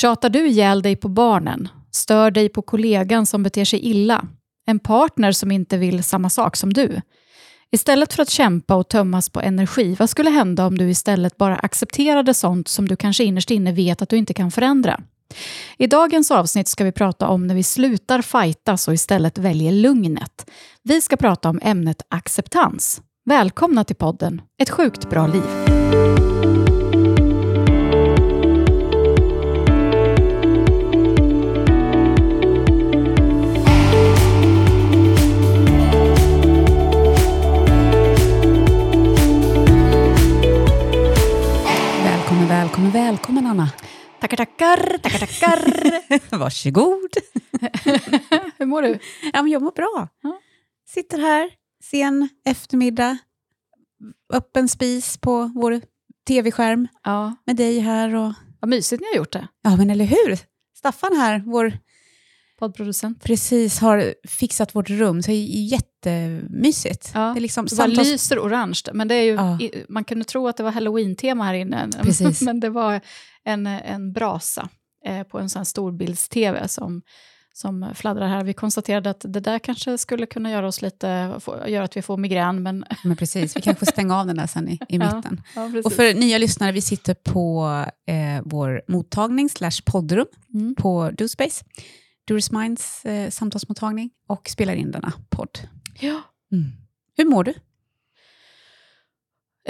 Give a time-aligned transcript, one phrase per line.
[0.00, 1.68] Tjatar du ihjäl dig på barnen?
[1.90, 4.24] Stör dig på kollegan som beter sig illa?
[4.66, 7.00] En partner som inte vill samma sak som du?
[7.70, 11.56] Istället för att kämpa och tömmas på energi, vad skulle hända om du istället bara
[11.56, 15.00] accepterade sånt som du kanske innerst inne vet att du inte kan förändra?
[15.78, 20.50] I dagens avsnitt ska vi prata om när vi slutar fightas och istället väljer lugnet.
[20.82, 23.02] Vi ska prata om ämnet acceptans.
[23.24, 25.42] Välkomna till podden Ett sjukt bra liv.
[42.48, 43.70] Välkommen, välkommen, välkommen Anna.
[44.20, 46.38] Tackar, tackar, tackar, tackar.
[46.38, 47.10] Varsågod.
[48.58, 48.98] Hur mår du?
[49.32, 50.08] Ja, men jag mår bra.
[50.22, 50.40] Ja.
[50.88, 51.50] Sitter här,
[51.84, 53.18] sen eftermiddag,
[54.32, 55.80] öppen spis på vår
[56.28, 58.14] tv-skärm Ja, med dig här.
[58.14, 58.32] Och...
[58.60, 59.48] vad mysigt ni har gjort det.
[59.62, 60.38] Ja, men eller hur?
[60.78, 61.78] Staffan här, vår
[62.58, 63.22] Poddproducent.
[63.24, 67.10] precis har fixat vårt rum, så det är jättemysigt.
[67.14, 68.08] Ja, Det är liksom Det bara samtals...
[68.08, 69.58] lyser orange, men det är ju, Ja.
[69.88, 72.42] man kunde tro att det var halloween-tema här inne, Precis.
[72.42, 73.00] men det var
[73.44, 74.68] en, en brasa
[75.06, 77.02] eh, på en sån här storbilds-tv som,
[77.52, 78.44] som fladdrar här.
[78.44, 82.02] Vi konstaterade att det där kanske skulle kunna göra, oss lite, få, göra att vi
[82.02, 82.84] får migrän, men...
[83.04, 85.42] Men precis, vi kanske får stänga av den där sen i, i Ja, mitten.
[85.54, 85.86] Ja, precis.
[85.86, 87.68] Och för nya lyssnare, vi sitter på
[88.06, 90.74] eh, vår mottagning slash poddrum Mm.
[90.74, 91.64] på DoSpace,
[92.28, 95.58] Doris Minds eh, samtalsmottagning och spelar in denna podd.
[96.00, 96.20] Ja.
[97.16, 97.54] Hur mår du?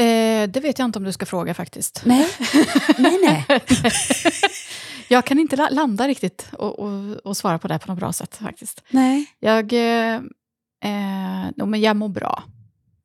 [0.02, 2.02] Eh, det vet jag inte om du ska fråga faktiskt.
[2.04, 2.28] Nej,
[2.98, 3.44] nej, nej.
[5.08, 8.12] jag kan inte la- landa riktigt och, och, och svara på det på något bra
[8.12, 8.82] sätt faktiskt.
[8.90, 9.26] nej.
[9.38, 10.14] Jag, eh,
[10.84, 12.42] eh, jo, men jag mår bra.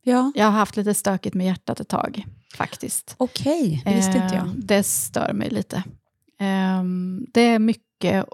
[0.02, 2.24] Ja, Jag har haft lite stökigt med hjärtat ett tag,
[2.56, 3.14] faktiskt.
[3.18, 3.82] okej.
[3.84, 4.50] Det visste inte Eh, jag.
[4.56, 5.82] Det stör mig lite.
[6.40, 7.82] Ehm, det är mycket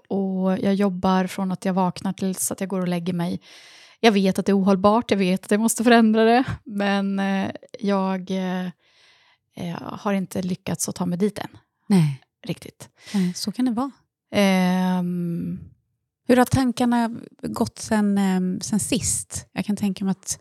[0.08, 3.41] och jag jobbar från att jag vaknar tills att jag går och lägger mig.
[4.00, 7.51] Jag vet att det är ohållbart, jag vet att jag måste förändra det, men eh,
[7.80, 8.67] jag eh,
[9.57, 11.48] eh, har inte lyckats att ta mig dit än,
[11.86, 12.89] Nej, riktigt.
[13.14, 13.90] nej, så kan det vara.
[14.33, 15.61] Ehm,
[16.27, 17.11] Hur har tankarna
[17.42, 19.46] gått sen, eh, sen sist?
[19.52, 20.39] Jag kan tänka mig att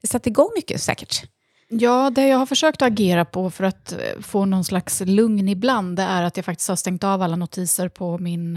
[0.00, 1.22] det satte igång mycket säkert.
[1.68, 5.48] Ja, det jag har försökt att agera på för att eh, få någon slags lugn
[5.48, 8.56] ibland, det är att jag faktiskt har stängt av alla notiser på min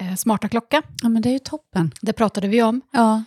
[0.00, 0.82] eh, smarta klocka.
[1.02, 1.92] Ja, men det är ju toppen.
[2.00, 2.80] Det pratade vi om.
[2.92, 3.22] Ja, Eh,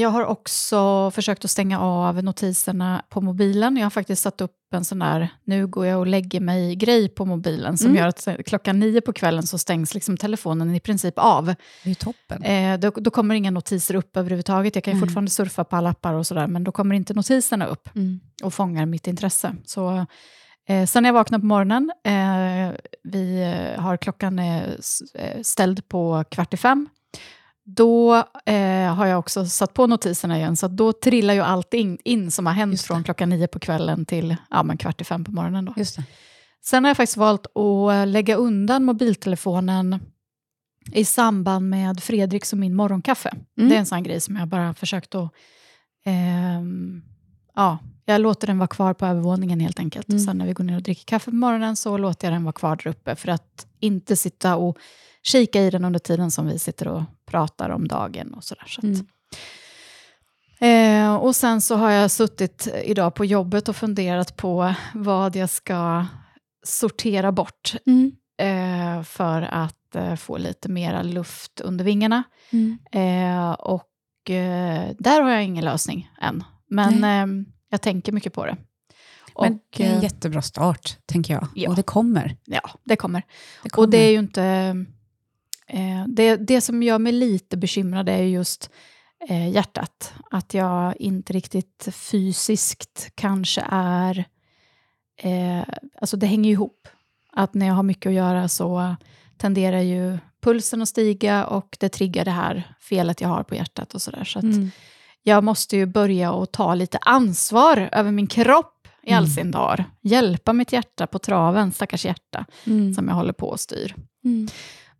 [0.00, 3.76] jag har också försökt att stänga av notiserna på mobilen.
[3.76, 7.24] Jag har faktiskt satt upp en sån där, nu går jag och lägger mig-grej på
[7.24, 7.98] mobilen som Mm.
[7.98, 11.54] gör att eh, klockan nio på kvällen så stängs liksom telefonen i princip av.
[11.84, 12.42] det är toppen.
[12.42, 14.74] Eh, då, då kommer inga notiser upp överhuvudtaget.
[14.74, 15.08] Jag kan ju Nej.
[15.08, 18.20] fortfarande surfa på alla appar och sådär, men då kommer inte notiserna upp Mm.
[18.42, 19.54] och fångar mitt intresse.
[19.64, 20.06] Så,
[20.68, 24.62] eh, sen när jag vaknar på morgonen, eh, vi eh, har klockan eh,
[25.14, 26.88] eh, ställd på kvart i fem,
[27.64, 31.98] då eh, har jag också satt på notiserna igen, så då trillar ju allt in,
[32.04, 35.24] in som har hänt från klockan nio på kvällen till ja, men kvart i fem
[35.24, 35.64] på morgonen.
[35.64, 35.74] Då.
[36.64, 39.98] Sen har jag faktiskt valt att lägga undan mobiltelefonen
[40.92, 43.30] i samband med Fredriks och min morgonkaffe.
[43.58, 43.68] Mm.
[43.68, 45.32] Det är en sån grej som jag bara försökt att...
[46.04, 47.02] ehm,
[47.54, 50.08] ja, jag låter den vara kvar på övervåningen helt enkelt.
[50.08, 50.16] Mm.
[50.16, 52.44] Och sen när vi går ner och dricker kaffe på morgonen så låter jag den
[52.44, 54.78] vara kvar där uppe för att inte sitta och
[55.22, 57.02] kika i den under tiden som vi sitter och
[57.32, 58.64] pratar om dagen och sådär.
[58.66, 59.06] Så att, Mm.
[60.60, 65.50] Eh, och sen så har jag suttit idag på jobbet och funderat på vad jag
[65.50, 66.06] ska
[66.64, 68.12] sortera bort Mm.
[68.38, 72.22] eh, för att eh, få lite mera luft under vingarna.
[72.50, 72.78] Mm.
[72.92, 76.44] Eh, och eh, där har jag ingen lösning än.
[76.68, 78.56] Men eh, jag tänker mycket på det.
[79.38, 81.48] Men och, det är en eh, jättebra start, tänker jag.
[81.54, 81.70] ja.
[81.70, 82.36] Och det kommer.
[82.44, 83.22] ja, det kommer.
[83.62, 83.86] Det kommer.
[83.86, 84.74] Och det är ju inte...
[85.72, 88.70] Eh, det, det som gör mig lite bekymrad är ju just
[89.28, 90.14] eh, hjärtat.
[90.30, 94.24] Att jag inte riktigt fysiskt kanske är...
[95.22, 95.62] Eh,
[96.00, 96.88] alltså det hänger ju ihop.
[97.32, 98.96] Att när jag har mycket att göra så
[99.38, 103.94] tenderar ju pulsen att stiga och det triggar det här felet jag har på hjärtat
[103.94, 104.24] och sådär.
[104.24, 104.70] Så att Mm.
[105.22, 109.34] jag måste ju börja att ta lite ansvar över min kropp i all Mm.
[109.34, 109.84] sin dar.
[110.02, 112.94] Hjälpa mitt hjärta på traven, stackars hjärta Mm.
[112.94, 113.94] som jag håller på och styr.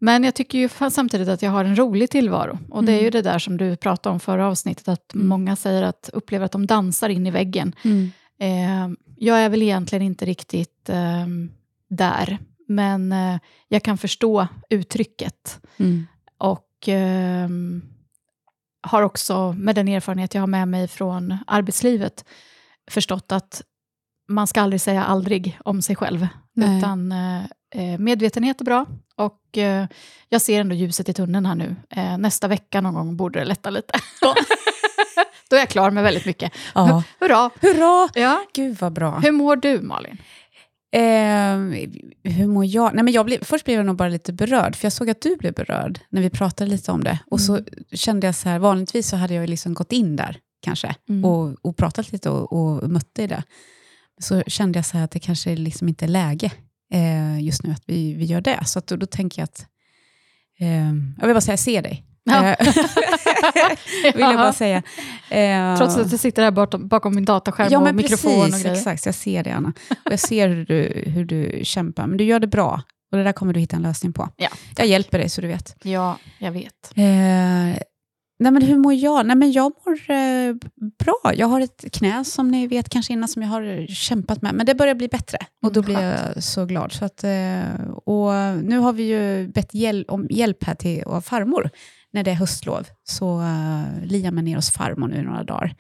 [0.05, 2.59] Men jag tycker ju samtidigt att jag har en rolig tillvaro.
[2.71, 3.13] Och det är ju Mm.
[3.13, 5.27] det där som du pratade om förra avsnittet, att Mm.
[5.27, 7.75] många säger att upplever att de dansar in i väggen.
[7.85, 8.11] Mm.
[8.39, 11.27] Eh, jag är väl egentligen inte riktigt eh,
[11.89, 12.39] där,
[12.69, 13.39] men eh,
[13.69, 15.61] jag kan förstå uttrycket.
[16.39, 17.83] Och ehm,
[18.83, 22.25] har också, med den erfarenhet jag har med mig från arbetslivet,
[22.91, 23.63] förstått att
[24.29, 26.27] man ska aldrig säga aldrig om sig själv.
[26.53, 26.79] Nej.
[26.79, 27.43] Utan eh,
[27.99, 28.87] medvetenhet är bra
[29.17, 29.87] och eh,
[30.29, 31.77] jag ser ändå ljuset i tunneln här nu.
[31.91, 33.95] Eh, nästa vecka någon gång borde det lätta lite.
[35.51, 36.53] Då är jag klar med väldigt mycket.
[36.75, 37.03] Ja.
[37.21, 37.51] Hurra!
[37.61, 38.09] Hurra!
[38.15, 38.45] Ja.
[38.55, 39.19] Gud vad bra.
[39.19, 40.19] Hur mår du Malin?
[40.95, 41.57] Eh,
[42.33, 42.95] hur mår jag?
[42.95, 45.21] Nej, men jag blev, först blev jag nog bara lite berörd, för jag såg att
[45.21, 47.19] du blev berörd när vi pratade lite om det.
[47.31, 47.65] Och så Mm.
[47.93, 51.25] kände jag så här, vanligtvis så hade jag liksom gått in där kanske Mm.
[51.25, 53.43] och, och pratat lite och, och mött dig där.
[54.21, 56.51] Så kände jag så här att det kanske liksom inte är läge
[56.93, 58.61] eh, just nu att vi, vi gör det.
[58.65, 59.67] Så då, då tänker jag att,
[60.61, 60.85] eh,
[61.19, 62.05] jag vill bara säga, se dig.
[62.25, 62.47] Ja.
[62.49, 62.67] Eh,
[64.15, 64.83] vill jag bara säga.
[65.31, 68.61] Eh, Trots att jag sitter här bakom, bakom min dataskärm Ja, och mikrofon precis, och
[68.61, 68.77] grejer.
[68.77, 69.06] exakt.
[69.06, 69.73] Jag ser det, Anna.
[70.05, 72.06] Och jag ser hur du, hur du kämpar.
[72.06, 72.83] Men du gör det bra.
[73.12, 74.29] Och det där kommer du hitta en lösning på.
[74.37, 74.49] Ja.
[74.77, 75.77] Jag hjälper dig, så du vet.
[75.83, 76.93] Ja, jag vet.
[76.97, 77.83] Eh,
[78.43, 79.27] nej, men hur mår jag?
[79.27, 80.55] Nej, men jag mår eh,
[80.99, 81.33] bra.
[81.35, 84.55] Jag har ett knä, som ni vet kanske innan, som jag har kämpat med.
[84.55, 85.39] Men det börjar bli bättre.
[85.62, 86.93] Och då Mm, blir jag så glad.
[86.93, 88.33] Så att, eh, och
[88.65, 91.71] nu har vi ju bett hjäl- om hjälp här till av farmor.
[92.12, 95.75] När det är höstlov så uh, Liam är ner hos farmor nu i några dagar.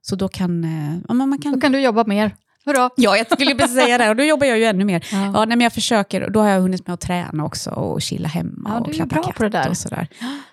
[0.00, 2.34] Så då kan, eh, ja, man kan Då kan du jobba mer.
[2.66, 2.90] Hurra!
[2.96, 4.10] Ja, jag skulle precis säga det.
[4.10, 5.06] Och då jobbar jag ju ännu mer.
[5.12, 5.24] Ja.
[5.34, 6.20] Ja, nej, men jag försöker.
[6.24, 9.14] Och då har jag hunnit med att träna också och chilla hemma Ja, och klappa
[9.14, 9.68] bra katt på det där.
[9.68, 10.08] och sådär.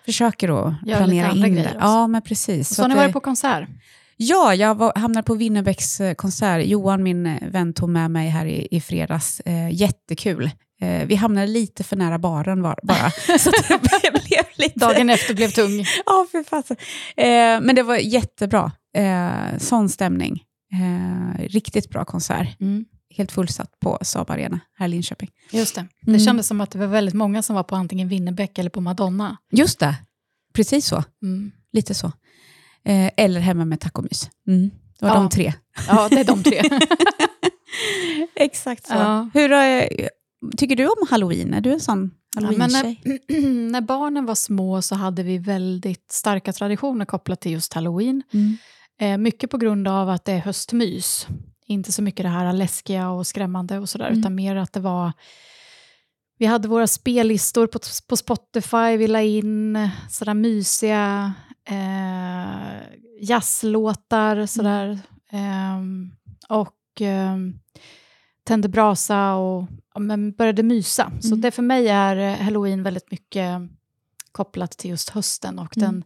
[0.06, 1.64] Försöker att Gör planera in grejer det.
[1.70, 1.80] också.
[1.80, 2.76] Ja, men precis.
[2.76, 3.70] Så, har ni varit på konsert?
[4.18, 6.66] Ja, jag var, hamnade på Winnerbäcks konsert.
[6.66, 9.40] Johan, min vän, tog med mig här i, i fredags.
[9.40, 10.52] Eh, jättekul.
[10.82, 13.12] Eh, vi hamnade lite för nära baren var, bara.
[13.40, 14.80] så det blev lite...
[14.80, 15.86] Dagen efter blev tung.
[16.06, 16.78] Ja, för fasen.
[17.18, 17.26] Eh,
[17.62, 18.72] men det var jättebra.
[18.98, 20.42] Eh, sån stämning.
[20.74, 22.62] Eh, riktigt bra konsert.
[22.62, 22.86] Mm.
[23.18, 25.30] Helt fullsatt på Saab Arena här i Linköping.
[25.52, 25.86] Just det.
[26.02, 26.20] Det Mm.
[26.20, 29.38] kändes som att det var väldigt många som var på antingen Winnerbäck eller på Madonna.
[29.52, 29.96] Just det,
[30.54, 31.04] precis så.
[31.24, 31.52] Mm.
[31.74, 32.08] Lite så.
[32.86, 34.30] Eh, eller hemma med tacomys.
[34.48, 34.70] Mm.
[35.00, 35.16] Det var Ja.
[35.20, 35.54] de tre.
[35.88, 36.62] Ja, det är de tre.
[38.36, 38.94] Exakt så.
[38.94, 39.30] Ja.
[39.34, 39.84] Hur, eh,
[40.58, 41.54] tycker du om halloween?
[41.54, 43.02] Är du en sån Ja, men halloween-tjej?
[43.30, 43.42] när,
[43.72, 48.24] när barnen var små så hade vi väldigt starka traditioner kopplat till just halloween.
[48.34, 48.58] Mm.
[49.04, 51.28] Eh, mycket på grund av att det är höstmys.
[51.66, 54.20] Inte så mycket det här läskiga och skrämmande och sådär, Mm.
[54.20, 55.12] utan mer att det var...
[56.38, 61.34] Vi hade våra spellistor på, på Spotify, vi la in sådär mysiga
[61.70, 62.82] eh,
[63.22, 65.00] jazzlåtar sådär.
[65.32, 66.12] Ehm,
[66.50, 67.60] och ehm,
[68.44, 71.12] tände brasa och ja, men började mysa.
[71.22, 71.42] Så Mm.
[71.42, 73.62] det för mig är eh, halloween väldigt mycket
[74.32, 75.92] kopplat till just hösten och Mm.
[75.92, 76.04] den,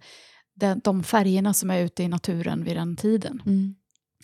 [0.58, 3.42] den, de färgerna som är ute i naturen vid den tiden.
[3.46, 3.76] Mm.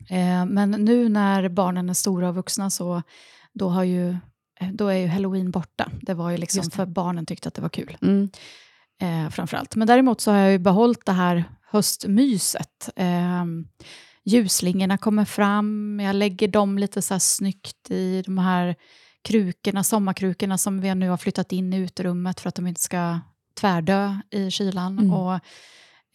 [0.09, 3.01] Eh, men nu när barnen är stora och vuxna så
[3.53, 4.09] då, har ju,
[4.59, 5.91] eh, då är ju halloween borta.
[6.01, 7.97] Det var ju liksom för barnen tyckte att det var kul.
[8.01, 8.30] Mm.
[9.01, 9.75] Eh, framförallt.
[9.75, 12.89] Men däremot så har jag ju behållit det här höstmyset.
[12.95, 13.45] Eh,
[14.24, 18.75] ljusslingorna kommer fram, jag lägger dem lite så här snyggt i de här
[19.21, 23.19] krukorna, sommarkrukorna som vi nu har flyttat in i uterummet för att de inte ska
[23.59, 25.00] tvärdö i kylan.
[25.00, 25.13] Mm.
[25.13, 25.39] Och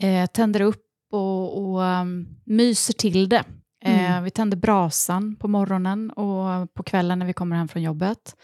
[0.02, 3.44] eh, tänder upp och, och um, myser till det.
[3.84, 4.24] Eh, Mm.
[4.24, 8.36] Vi tänder brasan på morgonen och på kvällen när vi kommer hem från jobbet.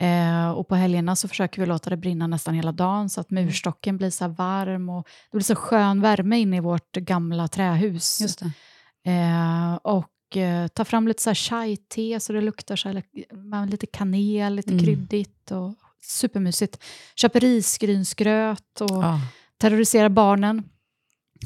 [0.00, 3.30] Eh, och på helgerna så försöker vi låta det brinna nästan hela dagen så att
[3.30, 3.44] Mm.
[3.44, 8.20] murstocken blir så varm och det blir så skön värme inne i vårt gamla trähus.
[8.20, 8.42] Just.
[9.06, 13.86] Eh, och eh, ta fram lite så här chai-te så det luktar så här, lite
[13.86, 14.84] kanel, lite Mm.
[14.84, 16.82] kryddigt och supermysigt.
[17.16, 19.20] Köper risgrynsgröt och Ja.
[19.58, 20.62] terroriserar barnen.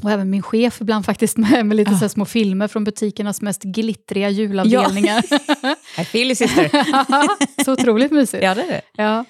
[0.03, 1.97] Och även min chef ibland faktiskt med, med lite Ja.
[1.97, 5.23] så här små filmer från butikernas mest glittriga julavdelningar.
[6.01, 6.71] I feel you sister.
[7.63, 8.43] så otroligt mysigt.
[8.43, 8.81] ja, det är det.
[8.97, 9.25] Ja.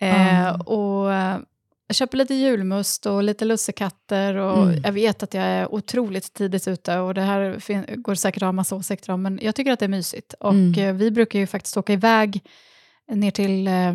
[0.00, 0.54] Eh, Ah.
[0.54, 1.38] och eh,
[1.86, 4.80] jag köper lite julmust och lite lussekatter och Mm.
[4.84, 7.56] jag vet att jag är otroligt tidigt ute och det här
[7.96, 10.34] går säkert att ha massa åsikter om, men jag tycker att det är mysigt.
[10.40, 10.74] Och Mm.
[10.88, 12.42] eh, vi brukar ju faktiskt åka iväg
[13.12, 13.92] ner till eh,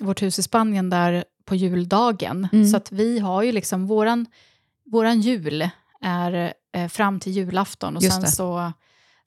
[0.00, 2.48] vårt hus i Spanien där på juldagen.
[2.52, 2.66] Mm.
[2.66, 4.26] Så att vi har ju liksom våran,
[4.92, 5.68] våran jul
[6.00, 8.30] är eh, fram till julafton och Just sen det.
[8.30, 8.72] så,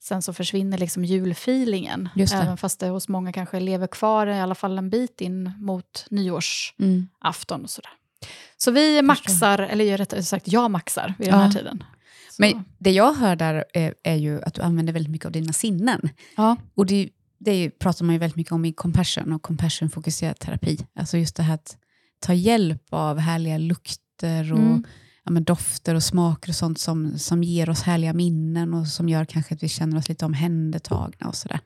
[0.02, 2.08] sen så försvinner liksom julfeelingen.
[2.34, 6.06] Även fast det hos många kanske lever kvar i alla fall en bit in mot
[6.10, 7.64] nyårsafton Mm.
[7.64, 7.90] och sådär.
[8.56, 11.84] Så vi maxar, eller rättare sagt jag maxar vid den här tiden.
[12.30, 15.32] Så, Men det jag hör där är, är ju att du använder väldigt mycket av
[15.32, 16.08] dina sinnen.
[16.36, 16.56] ja.
[16.74, 20.78] Och det, det ju, pratar man ju väldigt mycket om i compassion och compassion-fokuserad terapi.
[20.94, 21.76] Alltså just det här att
[22.20, 24.84] ta hjälp av härliga lukter och Mm.
[25.24, 29.08] Ja, men dofter och smaker och sånt som, som ger oss härliga minnen och som
[29.08, 31.60] gör kanske att vi känner oss lite omhändertagna och sådär.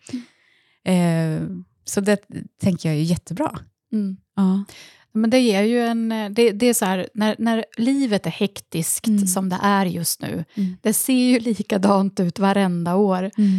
[0.85, 1.43] Eh,
[1.85, 2.19] så det
[2.63, 3.59] tänker jag är jättebra.
[3.93, 4.17] Mm.
[4.37, 4.65] Ja.
[5.17, 6.09] Men det ger ju en...
[6.09, 9.27] Det, det är så här, när, när livet är hektiskt Mm.
[9.27, 10.77] som det är just nu, Mm.
[10.83, 13.31] det ser ju likadant ut varenda år.
[13.39, 13.51] Mm.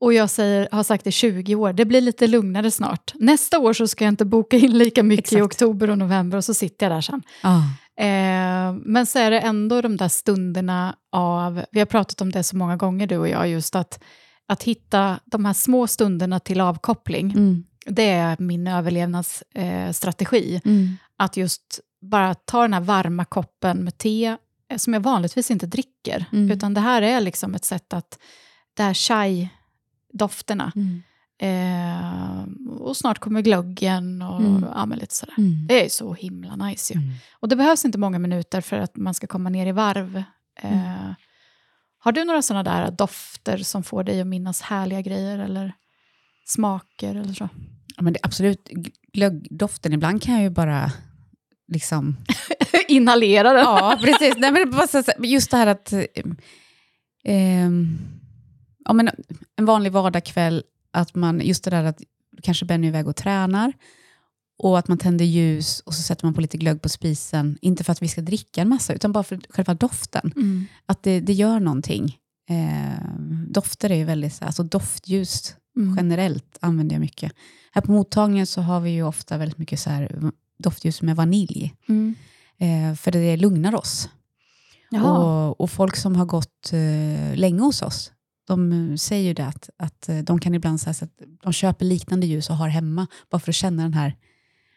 [0.00, 3.12] Och jag säger, har sagt i 20 år, det blir lite lugnare snart.
[3.14, 5.38] Nästa år så ska jag inte boka in lika mycket Exakt.
[5.38, 7.22] i oktober och november och så sitter jag där sen.
[7.42, 7.62] Ja.
[8.02, 12.42] Eh, men så är det ändå de där stunderna av, vi har pratat om det
[12.42, 14.02] så många gånger du och jag, just att,
[14.46, 17.30] att hitta de här små stunderna till avkoppling.
[17.30, 17.64] Mm.
[17.86, 20.54] Det är min överlevnadsstrategi.
[20.54, 20.70] Eh.
[20.70, 20.96] Mm.
[21.16, 24.36] att just bara ta den här varma koppen med te,
[24.68, 26.24] eh, som jag vanligtvis inte dricker.
[26.32, 26.50] Mm.
[26.50, 28.18] Utan det här är liksom ett sätt att,
[28.74, 31.02] det här chai-dofterna, Mm.
[31.38, 32.42] Eh,
[32.78, 34.64] och snart kommer glöggen och Mm.
[34.74, 35.34] ja, lite sådär.
[35.38, 35.66] Mm.
[35.66, 37.00] Det är så himla nice ju.
[37.00, 37.14] Mm.
[37.40, 40.16] Och det behövs inte många minuter för att man ska komma ner i varv.
[40.62, 41.10] Eh,
[41.98, 45.72] Har du några sådana där dofter som får dig att minnas härliga grejer eller
[46.46, 47.48] smaker eller så?
[47.96, 48.68] Ja, men det, absolut,
[49.12, 50.92] glöggdoften, ibland kan jag ju bara
[51.68, 52.16] liksom...
[52.88, 53.62] Inhalera den.
[53.62, 54.34] Ja, precis.
[54.38, 55.92] Nej, men just det här att...
[55.92, 56.04] eh,
[57.24, 57.98] ehm,
[58.84, 59.10] ja, men
[59.56, 60.62] en vanlig vardagskväll,
[60.92, 62.02] att man, just det där att
[62.42, 63.72] kanske Benny är iväg och tränar,
[64.58, 67.84] och att man tänder ljus och så sätter man på lite glögg på spisen, inte
[67.84, 70.32] för att vi ska dricka en massa, utan bara för själva doften.
[70.36, 70.64] Mm.
[70.86, 72.16] Att det, det gör någonting.
[72.50, 73.04] Eh,
[73.48, 75.96] dofter är ju väldigt, så alltså doftljus Mm.
[75.96, 77.32] generellt använder jag mycket.
[77.72, 81.74] Här på mottagningen så har vi ju ofta väldigt mycket så här doftljus med vanilj,
[81.88, 82.14] Mm.
[82.58, 84.08] eh, för det lugnar oss.
[85.16, 88.12] Och, och folk som har gått eh, länge hos oss,
[88.46, 91.84] de eh, säger ju det att, att eh, de kan ibland säga att de köper
[91.84, 94.16] liknande ljus och har hemma, bara för att känna den här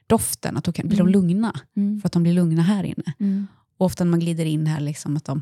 [0.08, 1.14] doften, att då kan, blir de Mm.
[1.14, 2.02] lugna, Mm.
[2.02, 3.14] för att de blir lugna här inne.
[3.20, 3.48] Mm.
[3.78, 5.42] Och ofta när man glider in här, liksom att de,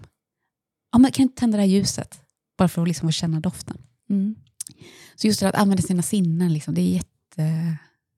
[0.92, 2.22] ja men kan inte tända det här ljuset?
[2.58, 3.78] Bara för att liksom få känna doften.
[4.10, 4.36] Mm.
[5.16, 7.02] Så just det att använda sina sinnen, liksom, det är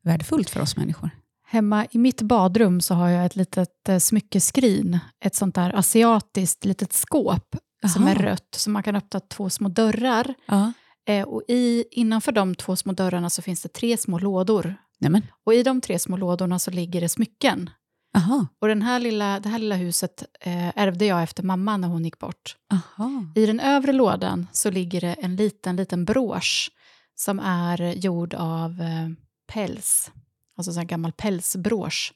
[0.03, 1.09] jättevärdefullt för oss människor.
[1.47, 6.65] Hemma i mitt badrum så har jag ett litet eh, smyckeskrin, ett sånt där asiatiskt
[6.65, 7.55] litet skåp
[7.93, 8.11] som Aha.
[8.11, 10.33] är rött, så man kan öppna två små dörrar.
[10.45, 10.71] Ja.
[11.07, 14.75] Eh, och i, innanför de två små dörrarna så finns det tre små lådor.
[14.99, 17.69] Nämen, Och i de tre små lådorna så ligger det smycken.
[18.17, 21.87] aha, Och den här lilla, det här lilla huset eh, ärvde jag efter mamma när
[21.87, 22.55] hon gick bort.
[22.73, 23.25] aha.
[23.35, 26.71] I den övre lådan så ligger det en liten, liten brosch
[27.15, 29.09] som är gjord av eh,
[29.53, 30.11] päls.
[30.57, 32.13] Alltså en gammal pälsbrosch.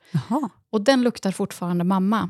[0.72, 2.30] Och den luktar fortfarande mamma.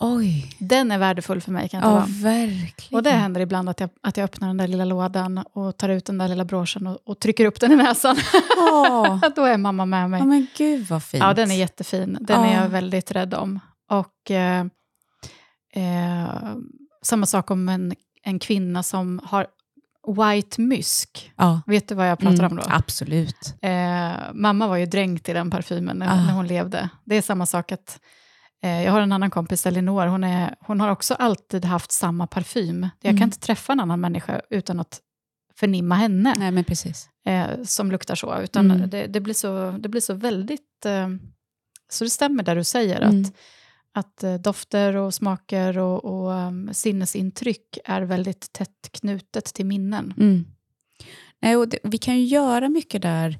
[0.00, 0.56] Oj.
[0.58, 2.96] Den är värdefull för mig kan jag Ja, verkligen.
[2.98, 5.88] Och det händer ibland att jag, att jag öppnar den där lilla lådan och tar
[5.88, 8.16] ut den där lilla broschen och, och trycker upp den i näsan.
[8.58, 9.20] Åh.
[9.36, 10.20] Då är mamma med mig.
[10.20, 11.22] Ja, men gud vad fint.
[11.22, 12.18] Ja, den är jättefin.
[12.20, 12.62] Den är Ja.
[12.62, 13.60] jag väldigt rädd om.
[13.90, 14.64] Och eh,
[15.74, 16.28] eh,
[17.02, 19.46] samma sak om en, en kvinna som har
[20.16, 21.32] white mysk.
[21.36, 21.60] ja.
[21.66, 22.62] Vet du vad jag pratar Mm, om då?
[22.68, 23.54] Absolut.
[23.62, 26.26] Eh, mamma var ju dränkt i den parfymen när, Ah.
[26.26, 26.88] när hon levde.
[27.04, 28.00] Det är samma sak att
[28.60, 32.88] jag har en annan kompis, Elinor, hon, är, hon har också alltid haft samma parfym.
[33.00, 33.20] Jag Mm.
[33.20, 35.00] kan inte träffa en annan människa utan att
[35.54, 37.08] förnimma henne Nej, men precis.
[37.26, 38.40] eh, som luktar så.
[38.40, 38.90] Utan Mm.
[38.90, 40.86] det, det, blir så, det blir så väldigt...
[40.86, 41.08] Eh,
[41.90, 43.20] så det stämmer där du säger, Mm.
[43.22, 43.32] att,
[43.92, 50.14] att eh, dofter och smaker och, och um, sinnesintryck är väldigt tätt knutet till minnen.
[50.16, 50.44] Mm.
[51.42, 53.38] Nej, och det, vi kan ju göra mycket där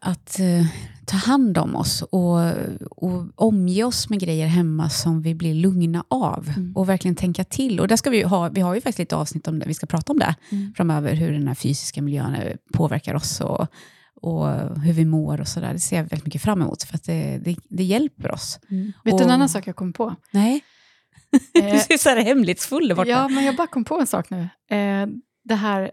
[0.00, 0.66] att eh,
[1.06, 2.38] ta hand om oss och,
[2.90, 6.76] och omge oss med grejer hemma som vi blir lugna av Mm.
[6.76, 7.80] och verkligen tänka till.
[7.80, 9.86] Och där ska vi, ha, vi har ju faktiskt lite avsnitt om det, vi ska
[9.86, 10.72] prata om det Mm.
[10.76, 13.66] framöver, hur den här fysiska miljön eh, påverkar oss och,
[14.20, 14.48] och
[14.80, 15.72] hur vi mår och sådär.
[15.72, 18.58] Det ser jag väldigt mycket fram emot, för att det, det, det hjälper oss.
[19.04, 20.14] Vet du en annan sak jag kom på?
[20.30, 20.60] Nej.
[21.54, 23.10] Eh, du ser så här hemlighetsfull borta.
[23.10, 24.40] Ja, men jag bara kom på en sak nu.
[24.76, 25.06] Eh,
[25.44, 25.90] det här,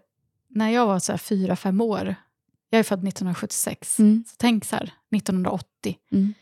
[0.50, 2.16] när jag var så här fyra, fem år,
[2.76, 4.24] jag är född 1976, Mm.
[4.28, 5.96] så tänk så här, 1980.
[6.12, 6.34] Mm.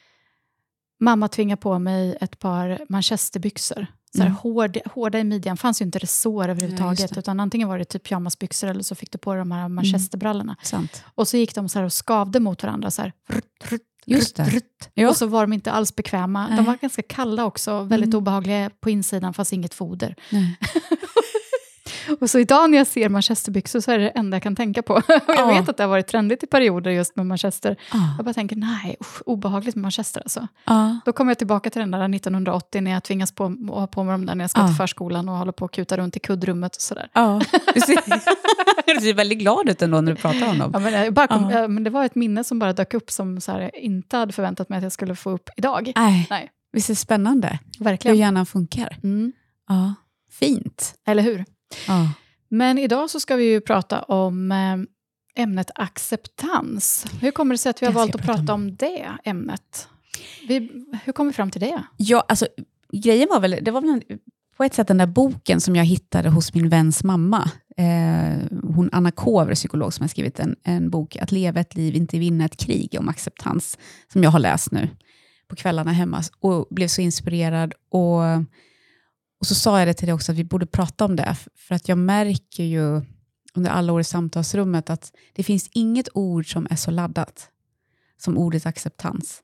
[0.99, 3.87] Mamma tvingade på mig ett par manchesterbyxor.
[4.15, 4.37] Så här Mm.
[4.37, 7.19] hård, hårda i midjan, fanns ju inte resår Ja, överhuvudtaget, det.
[7.19, 10.55] utan antingen var det typ pyjamasbyxor eller så fick du på dig de här manchesterbrallorna.
[10.63, 11.03] Sant.
[11.15, 14.35] Och så gick de så här och skavde mot varandra, så här, rutt, rutt, Just
[14.35, 14.43] det.
[14.43, 14.89] rutt.
[14.93, 15.09] Ja.
[15.09, 16.47] Och så var de inte alls bekväma.
[16.47, 16.57] Nej.
[16.57, 18.17] De var ganska kalla också, väldigt Mm.
[18.17, 20.15] obehagliga på insidan, fast inget foder.
[22.21, 24.81] Och så idag när jag ser manchesterbyxor så är det det enda jag kan tänka
[24.81, 24.93] på.
[24.97, 25.45] Och jag Ja.
[25.45, 27.75] vet att det har varit trendigt i perioder just med manchester.
[27.91, 27.97] Ah.
[28.17, 30.47] Jag bara tänker, nej, usch, obehagligt med manchester alltså.
[30.65, 30.89] Ah.
[31.05, 34.03] Då kommer jag tillbaka till den där 1980 när jag tvingas på, att ha på
[34.03, 36.19] mig dem där när jag ska till förskolan och håller på att kuta runt i
[36.19, 37.09] kuddrummet och sådär.
[37.13, 37.41] Ja,
[37.73, 37.95] du ser,
[38.95, 40.69] du ser väldigt glad ut ändå när du pratar om dem.
[40.73, 41.59] Ja, men, jag bara kom, Ja.
[41.59, 44.17] ja, men det var ett minne som bara dök upp som så här, jag inte
[44.17, 45.91] hade förväntat mig att jag skulle få upp idag.
[45.95, 48.17] Nej, Nej, visst är det spännande hur verkligen.
[48.17, 48.97] hjärnan funkar?
[49.03, 49.33] Mm.
[49.69, 49.93] Ja,
[50.31, 50.93] fint.
[51.07, 51.45] Eller hur?
[51.87, 52.13] Ja.
[52.49, 57.05] Men idag så ska vi ju prata om eh, ämnet acceptans.
[57.21, 59.87] Hur kommer det sig att vi har valt att prata om det ämnet?
[60.47, 61.83] Vi, hur kom vi fram till det?
[61.97, 62.47] Ja, alltså,
[62.91, 64.01] grejen var väl, det var väl en,
[64.57, 67.51] på ett sätt den där boken som jag hittade hos min väns mamma.
[67.77, 71.95] Eh, hon Anna Kover, psykolog, som har skrivit en, en bok, Att leva ett liv,
[71.95, 73.77] inte vinna ett krig, om acceptans,
[74.13, 74.89] som jag har läst nu
[75.47, 77.73] på kvällarna hemma och blev så inspirerad.
[77.89, 78.21] Och,
[79.43, 81.75] och så sa jag det till dig också, att vi borde prata om det, för
[81.75, 83.01] att jag märker ju
[83.53, 87.49] under alla år i samtalsrummet att det finns inget ord som är så laddat
[88.17, 89.41] som ordet acceptans.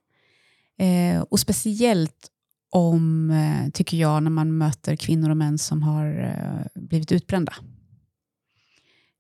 [0.78, 2.28] Eh, och speciellt
[2.70, 7.54] om, eh, tycker jag, när man möter kvinnor och män som har eh, blivit utbrända.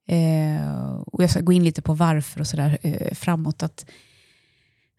[0.07, 3.85] Eh, och jag ska gå in lite på varför och sådär eh, framåt, att,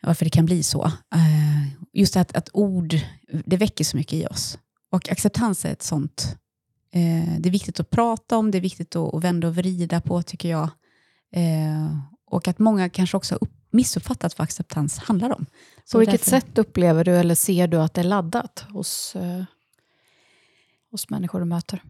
[0.02, 0.84] varför det kan bli så.
[1.14, 2.94] Eh, just att, att ord,
[3.44, 4.58] det väcker så mycket i oss.
[4.90, 6.36] Och acceptans är ett sånt.
[6.92, 10.00] Eh, det är viktigt att prata om, det är viktigt att, att vända och vrida
[10.00, 10.68] på, tycker jag.
[12.26, 15.46] och att många kanske också har missuppfattat vad acceptans handlar om.
[15.84, 16.30] Så På vilket därför...
[16.30, 19.44] sätt upplever du eller ser du att det är laddat hos, eh,
[20.90, 21.82] hos människor du möter?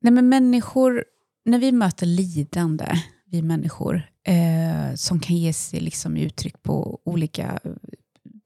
[0.00, 1.04] Nej, men människor,
[1.44, 7.60] när vi möter lidande, vi människor, eh, som kan ge sig liksom uttryck på olika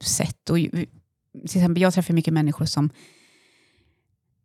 [0.03, 0.49] sätt.
[0.49, 0.57] Och,
[1.33, 2.89] till exempel, jag träffar mycket människor som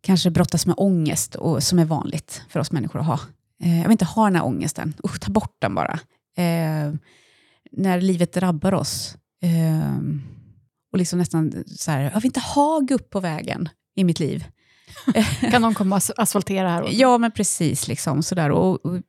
[0.01, 3.19] kanske brottas med ångest, och, som är vanligt för oss människor att ha.
[3.63, 5.99] Eh, jag vill inte ha den här ångesten, Usch, ta bort den bara.
[6.37, 6.93] Eh,
[7.71, 9.17] när livet drabbar oss.
[9.41, 9.99] Eh,
[10.91, 14.45] och liksom nästan så här, jag vill inte ha gupp på vägen i mitt liv.
[15.51, 16.81] kan någon komma och asfaltera här?
[16.81, 16.93] Också?
[16.93, 17.87] Ja, men precis.
[17.87, 18.51] Liksom, sådär.
[18.51, 19.01] Och, och,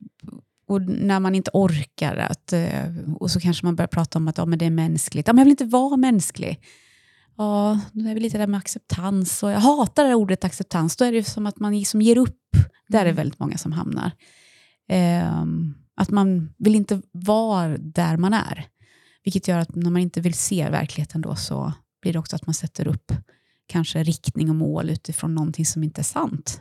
[0.66, 2.84] och, när man inte orkar, att, eh,
[3.18, 5.26] och så kanske man börjar prata om att ja, men det är mänskligt.
[5.26, 6.60] Ja, men jag vill inte vara mänsklig.
[7.40, 9.42] Ja, det är väl lite det med acceptans.
[9.42, 10.96] Och jag hatar det ordet acceptans.
[10.96, 12.56] Då är det som att man liksom ger upp.
[12.88, 13.16] Där är mm.
[13.16, 14.10] väldigt många som hamnar.
[15.32, 18.66] Um, att man vill inte vara där man är.
[19.24, 22.46] Vilket gör att när man inte vill se verkligheten då så blir det också att
[22.46, 23.12] man sätter upp
[23.66, 26.60] kanske riktning och mål utifrån någonting som inte är sant.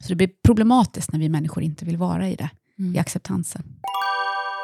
[0.00, 2.96] Så det blir problematiskt när vi människor inte vill vara i det, mm.
[2.96, 3.62] i acceptansen.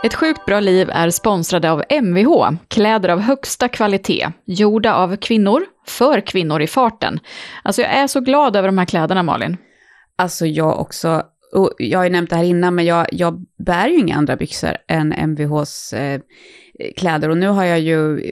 [0.04, 5.64] Ett sjukt bra liv är sponsrade av Mvh, kläder av högsta kvalitet, gjorda av kvinnor,
[5.86, 7.20] för kvinnor i farten.
[7.62, 9.56] Alltså jag är så glad över de här kläderna Malin.
[10.16, 13.88] Alltså jag också och jag har ju nämnt det här innan, men jag, jag bär
[13.88, 16.20] ju inga andra byxor än MVHs eh,
[16.96, 17.28] kläder.
[17.28, 18.30] Och nu har jag ju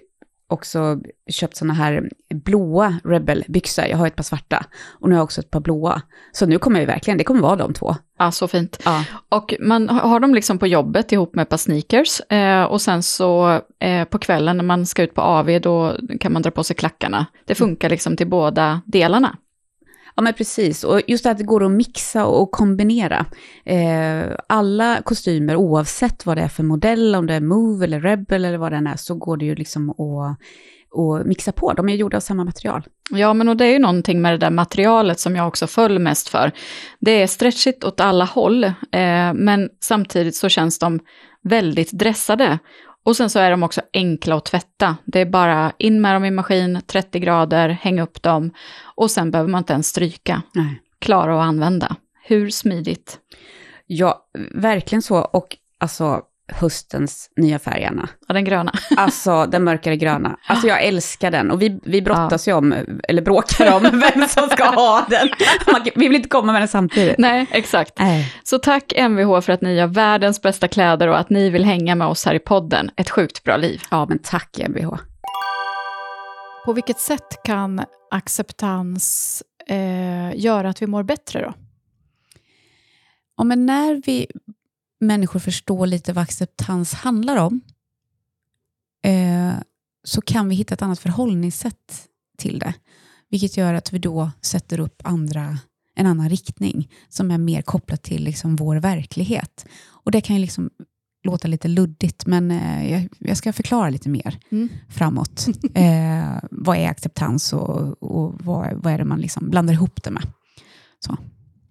[0.49, 0.99] också
[1.31, 3.85] köpt sådana här blåa Rebel-byxor.
[3.85, 4.67] Jag har ett par svarta
[5.01, 6.03] och nu har jag också ett par blåa.
[6.33, 7.97] Så nu kommer jag verkligen, det kommer vara de två.
[8.19, 8.83] Ja, så fint.
[8.85, 9.05] Ja.
[9.29, 12.21] Och man har dem liksom på jobbet ihop med ett par sneakers.
[12.21, 16.33] Eh, och sen så eh, på kvällen när man ska ut på AV, då kan
[16.33, 17.27] man dra på sig klackarna.
[17.45, 19.37] Det funkar liksom till båda delarna.
[20.17, 23.27] Ja men precis, och just att det går att mixa och kombinera.
[23.65, 28.45] Eh, alla kostymer, oavsett vad det är för modell, om det är Move eller Rebel
[28.45, 30.39] eller vad den är, så går det ju liksom att
[30.97, 31.73] och mixa på.
[31.73, 32.83] De är gjorda av samma material.
[33.11, 35.99] Ja, men och det är ju någonting med det där materialet som jag också föll
[35.99, 36.53] mest för.
[37.01, 41.01] Det är stretchigt åt alla håll, eh, men samtidigt så känns de
[41.43, 42.59] väldigt dressade.
[43.07, 44.97] Och sen så är de också enkla att tvätta.
[45.05, 48.51] Det är bara in med dem i maskin, 30 grader, häng upp dem
[48.83, 50.43] och sen behöver man inte ens stryka.
[50.53, 50.83] Nej.
[50.99, 51.97] Klara att använda.
[52.23, 53.19] Hur smidigt?
[53.87, 55.19] Ja, verkligen så.
[55.19, 58.09] Och alltså höstens nya färgerna.
[58.29, 58.73] Ja, den gröna.
[58.97, 60.37] Alltså den mörkare gröna.
[60.47, 61.51] Alltså jag älskar den.
[61.51, 62.53] Och vi, vi brottas ja.
[62.53, 62.75] ju om,
[63.09, 63.83] eller bråkar om,
[64.15, 65.29] vem som ska ha den.
[65.95, 67.19] vi vill inte komma med den samtidigt.
[67.19, 67.99] Nej, exakt.
[67.99, 68.35] Nej.
[68.45, 71.95] Så tack Mvh för att ni gör världens bästa kläder och att ni vill hänga
[71.95, 72.91] med oss här i podden.
[72.97, 73.83] Ett sjukt bra liv.
[73.91, 74.95] Ja, men tack Mvh.
[76.65, 81.55] På vilket sätt kan acceptans eh, göra att vi mår bättre då?
[83.37, 84.27] Ja, men när vi
[85.01, 87.61] människor förstår lite vad acceptans handlar om,
[89.03, 89.55] eh,
[90.05, 92.75] så kan vi hitta ett annat förhållningssätt till det.
[93.29, 95.59] Vilket gör att vi då sätter upp andra,
[95.95, 99.67] en annan riktning som är mer kopplat till liksom vår verklighet.
[99.89, 100.71] Och Det kan ju liksom
[101.27, 104.69] låta lite luddigt, men eh, jag, jag, ska förklara lite mer mm.
[104.89, 105.47] framåt.
[105.75, 110.11] Eh, vad är acceptans och, och vad, vad, är det man liksom blandar ihop det
[110.11, 110.23] med?
[111.01, 111.17] Så.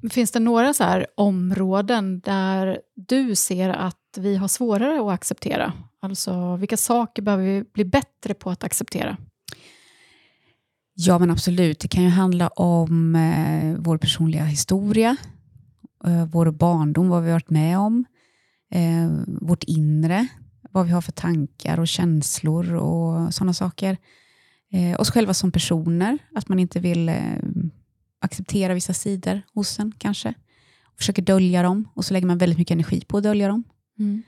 [0.10, 5.74] Finns det några så här områden där du ser att vi har svårare att acceptera?
[6.02, 9.18] Alltså vilka saker behöver vi bli bättre på att acceptera?
[10.94, 11.80] Ja, men absolut.
[11.80, 15.18] Det kan ju handla om eh, vår personliga historia,
[16.06, 18.06] eh, vår barndom, vad vi har varit med om,
[18.72, 20.28] eh, vårt inre,
[20.72, 23.98] vad vi har för tankar och känslor och sådana saker.
[24.72, 27.16] Eh, oss själva som personer, att man inte vill eh,
[28.22, 30.34] eh, acceptera vissa sidor hos en kanske.
[30.84, 33.64] Och försöker dölja dem och så lägger man väldigt mycket energi på att dölja dem.
[34.00, 34.24] Mm.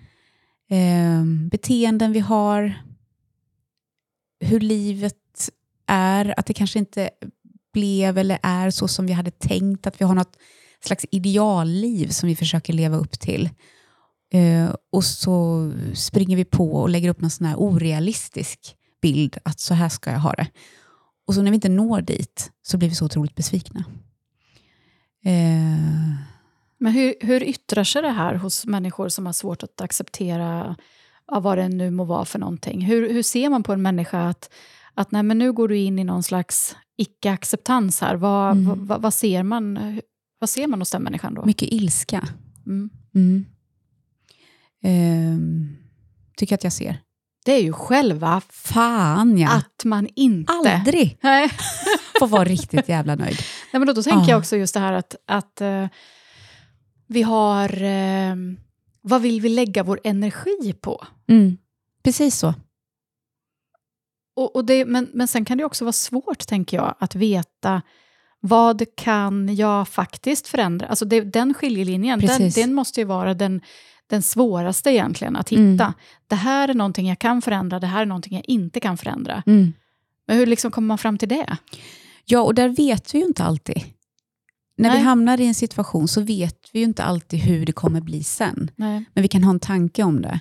[0.69, 2.73] Eh, beteenden vi har,
[4.39, 5.49] hur livet
[5.87, 7.09] är, att det kanske inte
[7.73, 10.37] blev eller är så som vi hade tänkt, att vi har något
[10.83, 13.49] slags idealliv som vi försöker leva upp till.
[14.33, 19.59] Eh, och så springer vi på och lägger upp någon sån här orealistisk bild, att
[19.59, 20.47] så här ska jag ha det.
[21.27, 23.79] Och så när vi inte når dit så blir vi så otroligt besvikna.
[25.25, 26.13] Eh,
[26.77, 30.75] Men hur, hur yttrar sig det här hos människor som har svårt att acceptera
[31.27, 32.81] ja, vad det nu må vara för någonting?
[32.81, 34.53] Hur, hur ser man på en människa att,
[34.93, 38.15] att nej, men nu går du in i någon slags icke-acceptans här?
[38.15, 38.85] Vad, Mm.
[38.85, 39.79] vad, vad, ser man,
[40.39, 41.45] vad ser man hos den människan då?
[41.45, 42.27] mycket ilska.
[42.65, 42.89] Mm.
[43.15, 43.45] Mm.
[44.81, 45.75] Ehm,
[46.37, 46.97] tycker att jag ser.
[47.47, 49.51] Det är ju själva Fan ja!
[49.51, 50.53] att man inte...
[50.53, 51.19] Aldrig
[52.19, 53.37] får vara riktigt jävla nöjd.
[53.73, 54.29] Nej, men då, då tänker Ah.
[54.29, 55.87] jag också just det här att, att eh,
[57.07, 57.83] vi har...
[57.83, 58.35] eh,
[59.01, 61.05] vad vill vi lägga vår energi på?
[61.29, 61.57] Mm.
[62.03, 62.53] Precis så.
[64.35, 67.81] Och, och det, men, men sen kan det också vara svårt, tänker jag, att veta
[68.39, 70.87] vad kan jag faktiskt förändra?
[70.87, 73.61] Alltså det, den skiljelinjen, den, den måste ju vara den,
[74.09, 75.83] den svåraste egentligen att hitta.
[75.83, 75.93] Mm.
[76.27, 79.43] Det här är någonting jag kan förändra, det här är någonting jag inte kan förändra.
[79.45, 79.73] Mm.
[80.27, 81.57] Men hur liksom kommer man fram till det?
[82.25, 83.83] Ja, och där vet vi ju inte alltid.
[84.77, 84.97] När Nej.
[84.97, 88.23] vi hamnar i en situation så vet vi ju inte alltid hur det kommer bli
[88.23, 88.71] sen.
[88.75, 89.05] Nej.
[89.13, 90.39] Men vi kan ha en tanke om det.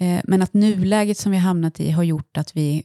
[0.00, 2.82] Eh, men att nuläget som vi har hamnat i har gjort att vi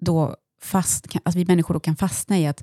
[0.00, 2.62] då fast, att vi människor då kan fastna i att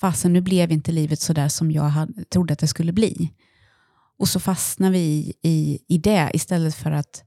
[0.00, 3.30] fasen nu blev inte livet så där som jag hade, trodde att det skulle bli.
[4.20, 7.24] Och så fastnar vi i, i, i det istället för att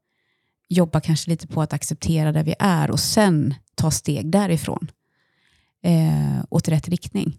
[0.70, 4.92] jobba kanske lite på att acceptera där vi är och sen ta steg därifrån
[5.84, 7.38] eh, åt rätt riktning.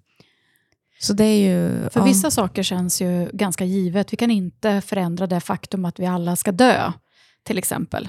[1.00, 1.88] Så det är ju...
[1.90, 2.04] För ja.
[2.04, 4.12] vissa saker känns ju ganska givet.
[4.12, 6.92] Vi kan inte förändra det faktum att vi alla ska dö,
[7.42, 8.08] till exempel.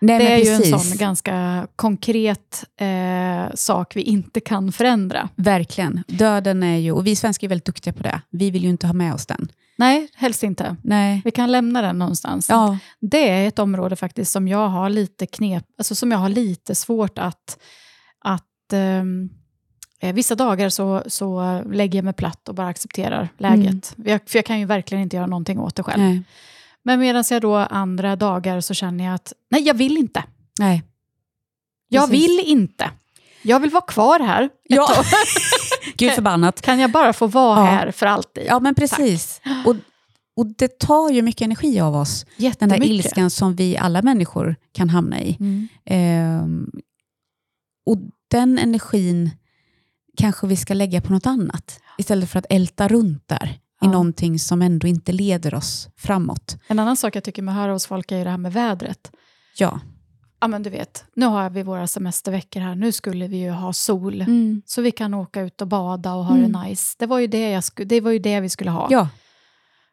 [0.00, 0.88] Nej, det är ju en precis.
[0.88, 5.28] sån ganska konkret eh, sak vi inte kan förändra.
[5.36, 6.02] Verkligen.
[6.08, 8.20] Döden är ju, och vi svenskar är väldigt duktiga på det.
[8.30, 9.48] Vi vill ju inte ha med oss den.
[9.78, 10.76] Nej, helst inte.
[10.82, 11.22] Nej.
[11.24, 12.48] Vi kan lämna den någonstans.
[12.48, 16.28] Ja, Det är ett område faktiskt som jag har lite knep, alltså som jag har
[16.28, 17.58] lite svårt att...
[18.18, 23.94] att eh, vissa dagar så, så lägger jag mig platt och bara accepterar läget.
[24.04, 26.02] Jag, för jag kan ju verkligen inte göra någonting åt det själv.
[26.02, 26.22] nej.
[26.82, 30.24] Men medan jag då andra dagar så känner jag att nej, jag vill inte.
[30.58, 30.82] nej.
[31.88, 32.28] Jag Precis.
[32.28, 32.90] vill inte.
[33.42, 34.86] Jag vill vara kvar här ett Ja.
[34.86, 35.04] tag.
[35.96, 36.60] Gud förbannat.
[36.62, 37.64] Kan jag bara få vara Ja.
[37.64, 38.44] här för alltid?
[38.46, 39.40] Ja, men precis.
[39.66, 39.76] Och,
[40.36, 42.26] och det tar ju mycket energi av oss.
[42.58, 45.36] Den där ilskan som vi alla människor kan hamna i.
[45.40, 45.68] Mm.
[45.84, 46.70] Ehm,
[47.86, 47.96] och
[48.30, 49.30] den energin
[50.16, 51.80] kanske vi ska lägga på något annat.
[51.98, 53.58] Istället för att älta runt där.
[53.82, 53.90] I Ja.
[53.90, 56.56] någonting som ändå inte leder oss framåt.
[56.68, 59.10] En annan sak jag tycker man hör hos folk är det här med vädret.
[59.58, 59.80] Ja.
[60.40, 63.72] Ja men du vet, nu har vi våra semesterveckor här, nu skulle vi ju ha
[63.72, 64.20] sol.
[64.20, 64.62] Mm.
[64.66, 66.52] Så vi kan åka ut och bada och ha Mm.
[66.52, 66.96] det nice.
[66.98, 68.86] Det var, ju det, jag sku, det var ju det vi skulle ha.
[68.90, 69.08] Ja.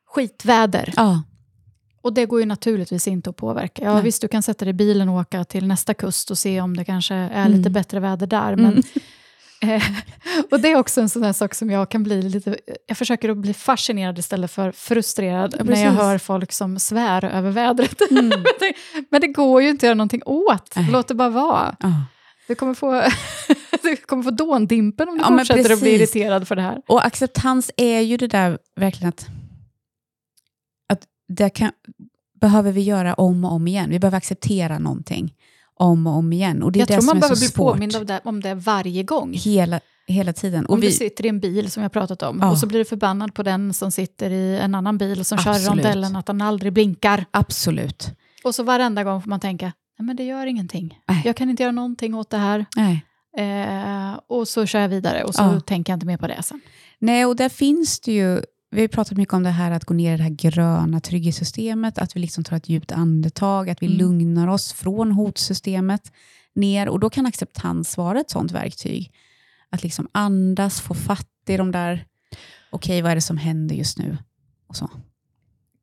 [0.07, 0.93] Skitväder.
[0.95, 1.23] ja.
[2.01, 3.83] Och det går ju naturligtvis inte att påverka.
[3.83, 4.03] Ja, Nej.
[4.03, 6.77] visst, du kan sätta dig i bilen och åka till nästa kust och se om
[6.77, 7.57] det kanske är Mm.
[7.57, 8.55] lite bättre väder där.
[8.55, 8.83] Men,
[9.69, 9.83] eh,
[10.51, 12.57] och det är också en sån här sak som jag kan bli lite...
[12.87, 17.25] Jag försöker att bli fascinerad istället för frustrerad Ja, när jag hör folk som svär
[17.25, 18.01] över vädret.
[18.11, 18.29] Mm.
[19.09, 20.73] Men det- går ju inte att göra någonting åt.
[20.75, 20.87] Nej.
[20.91, 21.75] Låt det bara vara.
[21.79, 21.91] ja.
[22.47, 23.03] Du kommer få,
[23.83, 26.81] du kommer få dåndimpen om du Ja, fortsätter att bli irriterad för det här.
[26.87, 29.27] Och acceptans är ju det där verkligen att,
[30.93, 31.71] att det kan,
[32.41, 33.89] behöver vi göra om och om igen.
[33.89, 35.33] Vi behöver acceptera någonting
[35.77, 36.63] om och om igen.
[36.63, 37.73] Och det är Jag det tror som man är behöver bli svårt.
[37.73, 39.33] påmind om det, om det varje gång.
[39.33, 40.65] Hela, hela tiden.
[40.65, 42.51] Om Och du vi, sitter i en bil som jag pratat om Ja.
[42.51, 45.51] och så blir du förbannad på den som sitter i en annan bil som kör
[45.51, 45.69] i Absolut.
[45.85, 47.25] rondellen att den aldrig blinkar.
[47.31, 48.07] absolut.
[48.43, 49.65] Och så varenda gång får man tänka,
[49.99, 50.99] nej men det gör ingenting.
[51.07, 51.21] Nej.
[51.25, 52.65] Jag kan inte göra någonting åt det här.
[52.75, 53.05] Nej.
[53.37, 55.59] Eh, och så kör jag vidare och så Ja.
[55.59, 56.61] tänker jag inte mer på det sen.
[56.99, 59.93] Nej, och där finns det ju, vi har pratat mycket om det här att gå
[59.93, 63.85] ner i det här gröna trygghetssystemet, att vi liksom tar ett djupt andetag, att vi
[63.85, 63.97] Mm.
[63.97, 66.11] lugnar oss från hotsystemet
[66.55, 66.89] ner.
[66.89, 69.11] Och då kan acceptans vara ett sånt verktyg.
[69.69, 72.05] Att liksom andas, få fatt i de där,
[72.71, 74.17] okej vad är det som händer just nu?
[74.67, 74.89] Och så.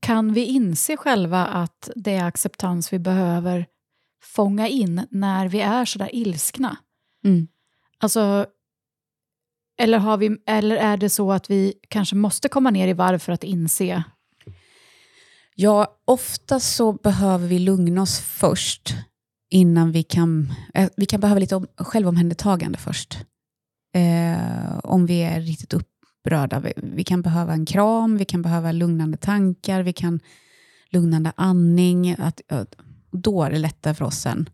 [0.01, 3.67] Kan vi inse själva att det är acceptans vi behöver
[4.23, 6.77] fånga in när vi är sådär ilskna?
[7.25, 7.49] Mm.
[7.99, 8.47] Alltså,
[9.83, 13.19] eller, har vi, eller är det så att vi kanske måste komma ner i varv
[13.19, 14.05] för att inse?
[15.55, 18.95] Ja, ofta så behöver vi lugna oss först
[19.51, 23.19] innan vi kan, eh, vi kan behöva lite om, självomhändertagande först.
[23.95, 26.61] Eh, om vi är riktigt upprörda.
[26.61, 30.21] Vi, vi kan behöva en kram, vi kan behöva lugnande tankar, vi kan
[30.91, 32.17] lugnande andning.
[32.19, 32.75] Att, att,
[33.11, 34.49] då är det lättare för oss sen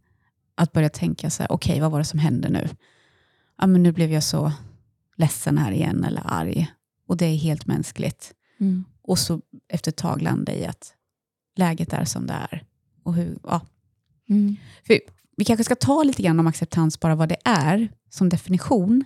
[0.54, 2.68] att börja tänka så här, okej vad var det som hände nu?
[3.58, 4.52] Ja, men nu blev jag så
[5.18, 6.72] ledsen här igen eller arg.
[7.07, 8.35] Och det är helt mänskligt.
[8.61, 8.85] Mm.
[9.02, 10.94] Och så efter ett tag landa i att
[11.57, 12.64] läget är som det är.
[13.02, 13.61] Och hur, ja.
[14.28, 14.57] Mm.
[14.87, 15.00] För
[15.37, 19.04] vi kanske ska ta lite grann om acceptans, bara vad det är som definition.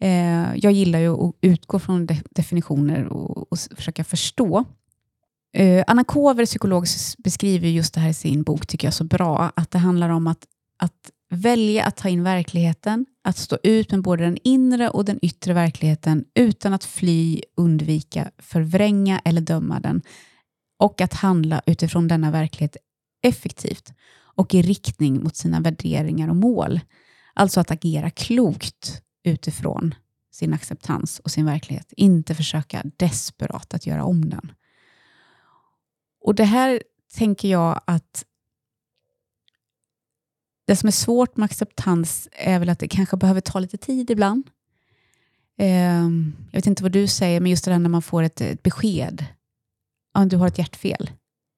[0.00, 4.64] Eh, jag gillar ju att utgå från de definitioner och, och försöka förstå.
[5.52, 6.86] Eh, Anna Kåver, psykolog,
[7.18, 10.26] beskriver just det här i sin bok, tycker jag så bra, att det handlar om
[10.26, 10.46] att,
[10.78, 15.18] att välja att ta in verkligheten, att stå ut med både den inre och den
[15.22, 20.02] yttre verkligheten utan att fly, undvika, förvränga eller döma den
[20.78, 22.76] och att handla utifrån denna verklighet
[23.22, 26.80] effektivt och i riktning mot sina värderingar och mål.
[27.34, 29.94] Alltså att agera klokt utifrån
[30.32, 31.92] sin acceptans och sin verklighet.
[31.96, 34.52] Inte försöka desperat att göra om den.
[36.20, 36.82] Och det här
[37.14, 38.24] tänker jag att
[40.66, 44.10] det som är svårt med acceptans är väl att det kanske behöver ta lite tid
[44.10, 44.50] ibland.
[45.58, 48.40] Ehm, jag vet inte vad du säger, men just det där när man får ett,
[48.40, 49.24] ett besked.
[50.14, 51.10] Ja, du har ett hjärtfel,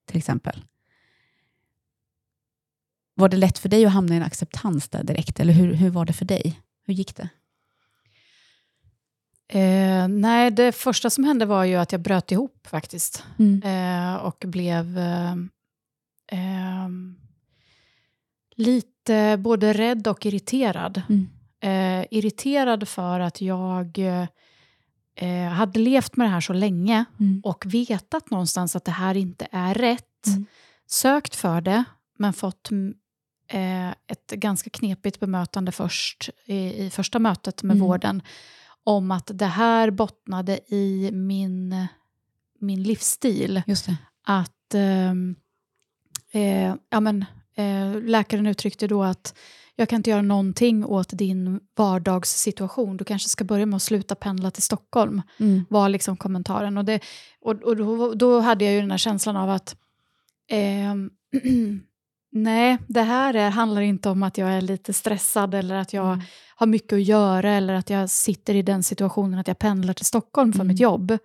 [0.07, 0.65] till exempel.
[3.15, 5.41] Var det lätt för dig att hamna i en acceptans där direkt?
[5.41, 6.61] Eller hur, hur var det för dig?
[6.87, 7.29] Hur gick det?
[9.59, 13.25] Eh, nej, det första som hände var ju att jag bröt ihop faktiskt.
[13.65, 15.35] Eh, och blev eh,
[19.11, 21.03] eh, både rädd och irriterad.
[21.09, 21.29] Mm.
[21.61, 23.99] Eh, irriterad för att jag
[25.15, 27.41] eh, hade levt med det här så länge Mm.
[27.45, 30.27] och vetat någonstans att det här inte är rätt.
[30.27, 30.47] Mm.
[30.87, 31.85] Sökt för det,
[32.19, 32.69] men fått
[33.49, 37.87] eh, ett ganska knepigt bemötande först i, i första mötet med Mm.
[37.89, 38.23] vården
[38.85, 41.87] om att det här bottnade i min,
[42.61, 43.63] min livsstil.
[44.25, 45.37] Att ehm,
[46.33, 47.25] eh, ja, men,
[47.59, 49.35] eh, läkaren uttryckte då att
[49.77, 52.97] jag kan inte göra någonting åt din vardagssituation.
[52.97, 55.65] Du kanske ska börja med att sluta pendla till Stockholm Mm.
[55.71, 56.79] var liksom kommentaren.
[56.79, 57.01] Och, det,
[57.41, 59.77] och, och då, då hade jag ju den här känslan av att
[60.51, 61.11] ehm,
[62.33, 66.07] nej, det här är, handlar inte om att jag är lite stressad eller att jag
[66.13, 66.21] Mm.
[66.57, 70.07] har mycket att göra eller att jag sitter i den situationen att jag pendlar till
[70.07, 70.69] Stockholm för Mm.
[70.69, 71.19] mitt jobb.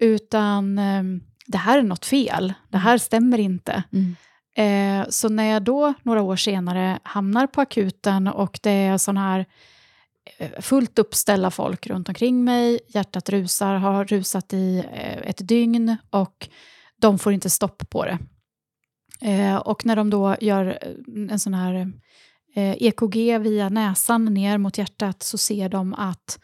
[0.00, 3.82] Utan ehm, det här är något fel, det här stämmer inte.
[4.58, 9.16] Eh, så när jag då några år senare hamnar på akuten och det är sån
[9.16, 9.46] här
[10.38, 15.96] eh, fullt uppställda folk runt omkring mig, hjärtat rusar, har rusat i eh, ett dygn
[16.10, 16.48] och
[16.96, 18.18] de får inte stopp på det.
[19.20, 21.92] Eh, och när de då gör eh, en sån här
[22.54, 26.40] eh, EKG via näsan ner mot hjärtat så ser de att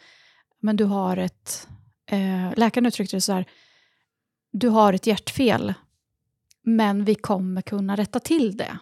[0.61, 1.69] men du har ett,
[2.11, 3.45] eh, läkaren uttryckte det så här,
[4.53, 5.75] du har ett hjärtfel,
[6.65, 8.79] men vi kommer kunna rätta till det,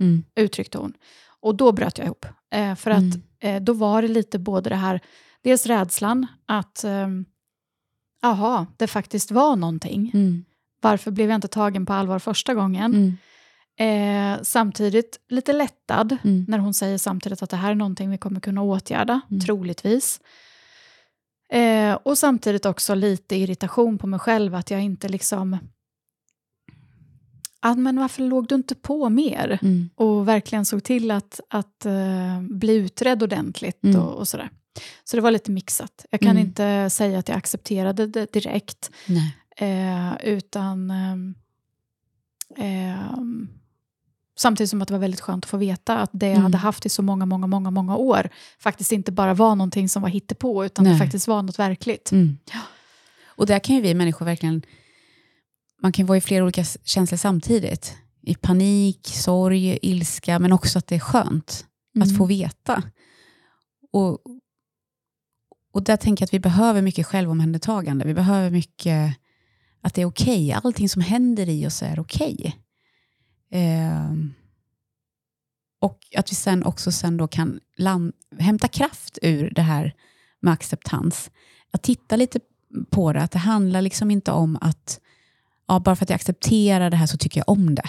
[0.00, 0.24] Mm.
[0.34, 0.92] uttryckte hon.
[1.40, 2.26] Och då bröt jag ihop.
[2.50, 3.22] Eh, för att Mm.
[3.40, 5.00] eh, då var det lite både det här,
[5.42, 7.24] dels rädslan att, ehm,
[8.22, 10.10] jaha, det faktiskt var någonting.
[10.14, 10.44] Mm.
[10.80, 12.94] Varför blev jag inte tagen på allvar första gången?
[12.94, 13.16] Mm.
[13.76, 16.44] Eh, samtidigt lite lättad Mm.
[16.48, 19.40] när hon säger samtidigt att det här är någonting vi kommer kunna åtgärda, Mm.
[19.40, 20.20] troligtvis.
[21.52, 25.58] Eh, och samtidigt också lite irritation på mig själv att jag inte liksom...
[27.60, 29.58] Ah, men varför låg du inte på mer?
[29.62, 29.90] Mm.
[29.94, 34.00] Och verkligen såg till att, att eh, bli utredd ordentligt Mm.
[34.00, 34.50] och, och sådär.
[35.04, 36.06] Så det var lite mixat.
[36.10, 36.46] Jag kan Mm.
[36.46, 38.90] inte säga att jag accepterade det direkt.
[39.56, 41.34] Eh, utan ehm,
[42.56, 43.48] ehm,
[44.38, 46.42] samtidigt som att det var väldigt skönt att få veta att det jag Mm.
[46.42, 50.02] hade haft i så många, många, många, många år faktiskt inte bara var någonting som
[50.02, 50.98] var hittepå, utan det Nej.
[50.98, 52.12] faktiskt var något verkligt.
[52.12, 52.38] Mm.
[53.26, 54.62] Och där kan ju vi människor verkligen,
[55.82, 57.96] man kan vara i flera olika känslor samtidigt.
[58.22, 61.66] I panik, sorg, ilska, men också att det är skönt
[62.00, 62.16] att Mm.
[62.16, 62.82] få veta.
[63.92, 64.18] Och,
[65.72, 68.04] och där tänker jag att vi behöver mycket självomhändertagande.
[68.04, 69.16] Vi behöver mycket
[69.80, 70.52] att det är okej.
[70.52, 72.56] Allting som händer i oss är okej.
[73.50, 74.34] Ehm,
[75.80, 79.94] och att vi sen också sen då kan lam- hämta kraft ur det här
[80.40, 81.30] med acceptans.
[81.70, 82.40] Att titta lite
[82.90, 85.00] på det, att det handlar liksom inte om att
[85.70, 87.88] ja, bara för att jag accepterar det här så tycker jag om det.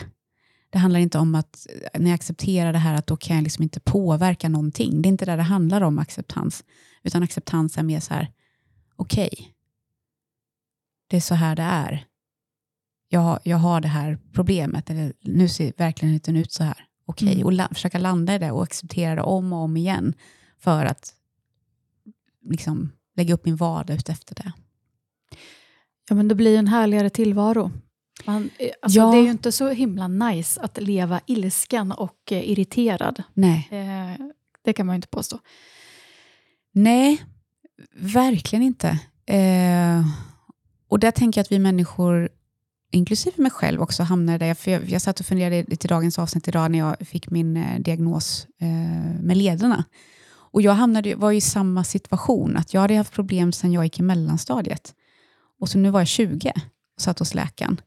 [0.70, 3.63] Det handlar inte om att när jag accepterar det här att då kan jag liksom
[3.63, 5.02] inte påverka någonting.
[5.02, 6.63] Det är inte det det handlar om, acceptans.
[7.04, 8.32] Utan acceptans är mer så här,
[8.96, 9.54] okej,
[11.08, 12.06] det är så här det är.
[13.10, 16.86] Jag, har- jag har det här problemet, eller nu ser verkligheten ut så här.
[17.06, 17.46] Okej, Mm.
[17.46, 20.13] och la, försöka landa i det och acceptera det om och om igen
[20.60, 21.13] för att
[22.50, 24.52] liksom, lägga upp min vardag utefter det.
[26.10, 27.72] Ja, men det blir en härligare tillvaro.
[28.26, 29.12] Man, eh, alltså, Ja.
[29.12, 33.24] Det är ju inte så himla nice att leva ilsken och eh, irriterad.
[33.34, 33.68] Nej.
[33.72, 34.26] Eh,
[34.66, 35.40] det kan man ju inte påstå.
[36.72, 37.24] Nej,
[37.96, 38.88] verkligen inte.
[39.26, 40.06] Eh,
[40.90, 42.30] och där tänker jag att vi människor,
[42.92, 44.54] inklusive mig själv också, hamnar där.
[44.54, 47.80] För jag, jag satt och funderade lite dagens avsnitt idag när jag fick min eh,
[47.80, 49.84] diagnos eh, med lederna.
[50.54, 54.00] Och jag hamnade, var i samma situation, att jag hade haft problem sedan jag gick
[54.00, 54.94] i mellanstadiet.
[55.62, 56.54] Och så nu var jag 20
[56.95, 57.82] och satt hos läkaren.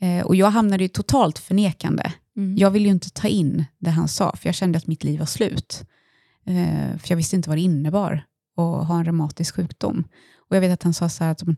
[0.00, 2.12] Eh, och jag hamnade i totalt förnekande.
[2.36, 2.56] Mm.
[2.56, 5.18] Jag ville ju inte ta in det han sa, för jag kände att mitt liv
[5.18, 5.84] var slut.
[6.46, 8.24] Eh, för jag visste inte vad det innebar
[8.56, 10.04] att ha en reumatisk sjukdom.
[10.48, 11.54] Och jag vet att han sa så här, att, för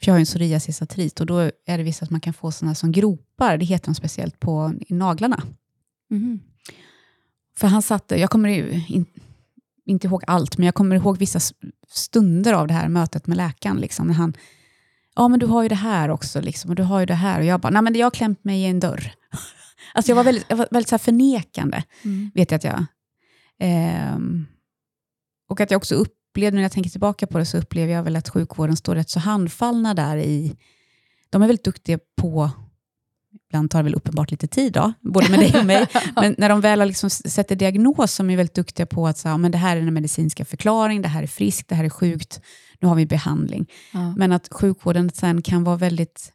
[0.00, 2.74] jag har ju en psoriasisartrit och då är det visst att man kan få sådana
[2.74, 5.42] som gropar, det heter de speciellt, på i naglarna.
[6.10, 6.40] Mhm.
[7.56, 9.06] För han satte, jag kommer ju in,
[9.86, 11.40] inte ihåg allt, men jag kommer ihåg vissa
[11.88, 13.76] stunder av det här mötet med läkaren.
[13.76, 14.34] Liksom, när han,
[15.20, 17.38] ja men du har ju det här också, liksom, och du har ju det här.
[17.40, 19.12] Och jag bara, nej men jag har klämt mig i en dörr.
[19.94, 22.30] alltså jag var väldigt, jag var väldigt så förnekande, Mm.
[22.34, 22.84] vet jag att jag...
[23.58, 24.46] Ehm,
[25.48, 28.16] och att jag också upplevde, när jag tänker tillbaka på det, så upplever jag väl
[28.16, 30.56] att sjukvården står rätt så handfallna där i...
[31.30, 32.50] De är väldigt duktiga på,
[33.50, 36.48] ibland tar det väl uppenbart lite tid då, både med dig och mig, men när
[36.48, 39.58] de väl har liksom sätter diagnos, så är väldigt duktiga på att säga, men det
[39.58, 42.40] här är den medicinska förklaring, det här är friskt, det här är sjukt,
[42.80, 43.66] nu har vi behandling.
[43.92, 44.14] Ja.
[44.16, 46.32] Men att sjukvården sen kan vara väldigt...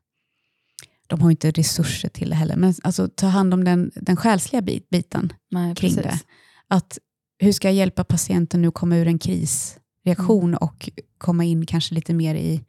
[1.07, 4.15] De har ju inte resurser till det heller, men alltså ta hand om den, den
[4.17, 6.11] själsliga bit, biten Nej, kring precis.
[6.11, 6.19] det.
[6.67, 6.97] Att
[7.39, 10.57] hur ska jag hjälpa patienten nu komma ur en krisreaktion Mm.
[10.57, 12.61] och komma in kanske lite mer i,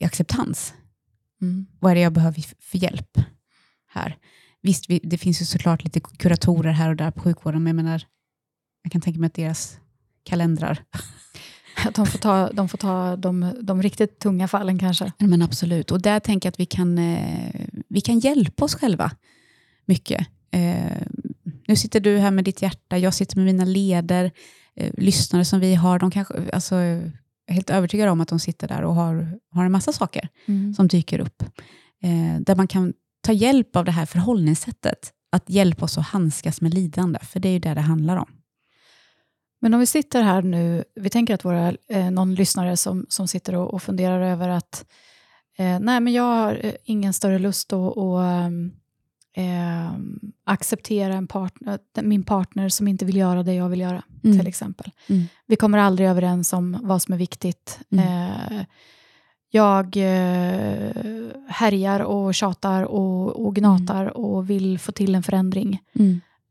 [0.00, 0.74] i acceptans?
[1.42, 1.66] Mm.
[1.80, 3.18] Vad är det jag behöver för hjälp
[3.88, 4.16] här?
[4.62, 7.84] Visst, vi, det finns ju såklart lite kuratorer här och där på sjukvården, men jag
[7.84, 8.02] menar,
[8.82, 9.78] jag kan tänka mig att deras
[10.24, 10.84] kalendrar
[11.86, 15.12] Att de får ta, de, får ta de, de riktigt tunga fallen kanske.
[15.18, 15.90] Men absolut.
[15.90, 19.10] Och där tänker jag att vi kan, eh, vi kan hjälpa oss själva
[19.84, 20.26] mycket.
[20.50, 21.02] Eh,
[21.68, 24.30] nu sitter du här med ditt hjärta, jag sitter med mina leder.
[24.76, 26.74] Eh, lyssnare som vi har, de kanske, alltså,
[27.48, 30.74] helt övertygad om att de sitter där och har, har en massa saker Mm.
[30.74, 31.42] som dyker upp.
[32.02, 35.12] Eh, där man kan ta hjälp av det här förhållningssättet.
[35.32, 38.26] Att hjälpa oss att handskas med lidande, för det är ju det det handlar om.
[39.60, 43.28] Men om vi sitter här nu, vi tänker att våra, eh, någon lyssnare som, som
[43.28, 44.84] sitter och, och funderar över att
[45.58, 48.72] eh, nej men jag har eh, ingen större lust att, att ehm,
[49.38, 54.38] ehm, acceptera en partner, min partner som inte vill göra det jag vill göra, Mm.
[54.38, 54.90] till exempel.
[55.08, 55.22] Mm.
[55.46, 57.78] Vi kommer aldrig överens om vad som är viktigt.
[57.90, 58.04] Mm.
[58.32, 58.64] Eh,
[59.50, 60.92] jag eh,
[61.48, 65.80] härjar och tjatar och, och gnatar och vill få till en förändring.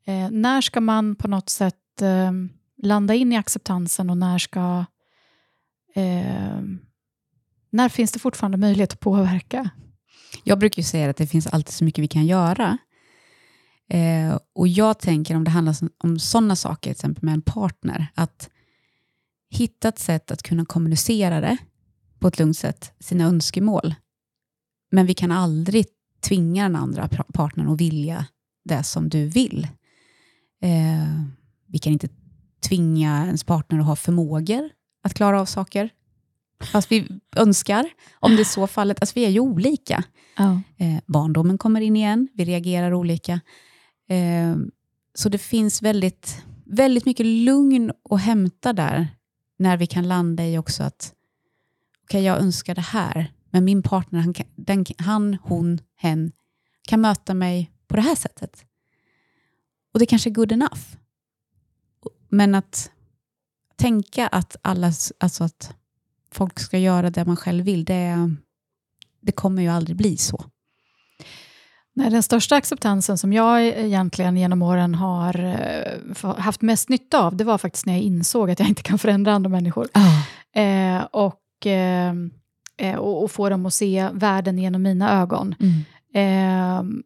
[0.05, 2.31] Eh, när ska man på något sätt eh,
[2.83, 4.85] landa in i acceptansen och när ska...
[5.95, 6.61] Eh,
[7.69, 9.69] när finns det fortfarande möjlighet att påverka?
[10.47, 12.77] Jag brukar ju säga att det finns alltid så mycket vi kan göra.
[13.89, 18.07] Eh, och jag tänker om det handlar om- sådana saker, till exempel med en partner,
[18.15, 18.49] att
[19.49, 21.57] hitta ett sätt att kunna kommunicera det
[22.19, 23.95] på ett lugnt sätt, sina önskemål.
[24.91, 25.85] Men vi kan aldrig
[26.21, 28.25] tvinga den andra partnern att vilja
[28.65, 29.67] det som du vill.
[30.61, 31.23] Eh,
[31.67, 32.09] vi kan inte
[32.67, 34.69] tvinga ens partner att ha förmågor
[35.03, 35.89] att klara av saker,
[36.63, 37.89] fast vi önskar.
[38.19, 40.03] Om det är så fallet, alltså vi är ju olika.
[40.37, 40.61] Ja.
[40.77, 43.39] Eh, barndomen kommer in igen, vi reagerar olika.
[44.09, 44.55] Eh,
[45.13, 49.07] så det finns väldigt, väldigt mycket lugn att hämta där,
[49.59, 51.13] när vi kan landa i också att
[52.03, 56.31] okej, jag önskar det här, men min partner, han, den, han, hon, hen,
[56.87, 58.65] kan möta mig på det här sättet.
[59.93, 60.81] Och det kanske är good enough.
[62.29, 62.91] Men att
[63.75, 65.75] tänka att, alla, alltså att
[66.31, 68.31] folk ska göra det man själv vill, det,
[69.21, 70.45] det kommer ju aldrig bli så.
[71.97, 77.35] Nej, den största acceptansen som jag egentligen genom åren har eh, haft mest nytta av,
[77.35, 79.87] det var faktiskt när jag insåg att jag inte kan förändra andra människor.
[80.55, 82.13] Eh, och, eh,
[82.77, 85.55] eh, och, och få dem att se världen genom mina ögon.
[85.59, 85.83] Mm.
[86.13, 87.03] Eh,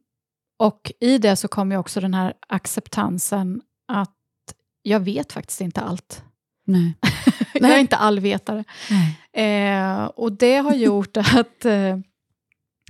[0.59, 4.15] och i det så kom ju också den här acceptansen att
[4.81, 6.23] jag vet faktiskt inte allt.
[6.71, 6.93] Nej.
[7.53, 8.63] jag är inte allvetare.
[9.33, 11.97] Eh, och det har gjort att eh,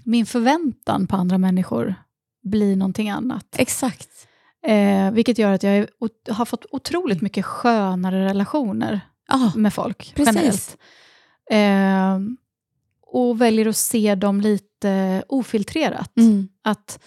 [0.04, 1.96] min förväntan på andra människor
[2.44, 3.46] blir någonting annat.
[3.58, 4.10] Exakt.
[4.68, 9.74] Eh, vilket gör att jag är, ot- har fått otroligt mycket skönare relationer Ja, med
[9.74, 10.36] folk Precis.
[10.36, 10.78] generellt.
[11.52, 12.20] Eh,
[13.14, 16.18] och väljer att se dem lite ofiltrerat.
[16.18, 16.48] mm.
[16.64, 17.00] Att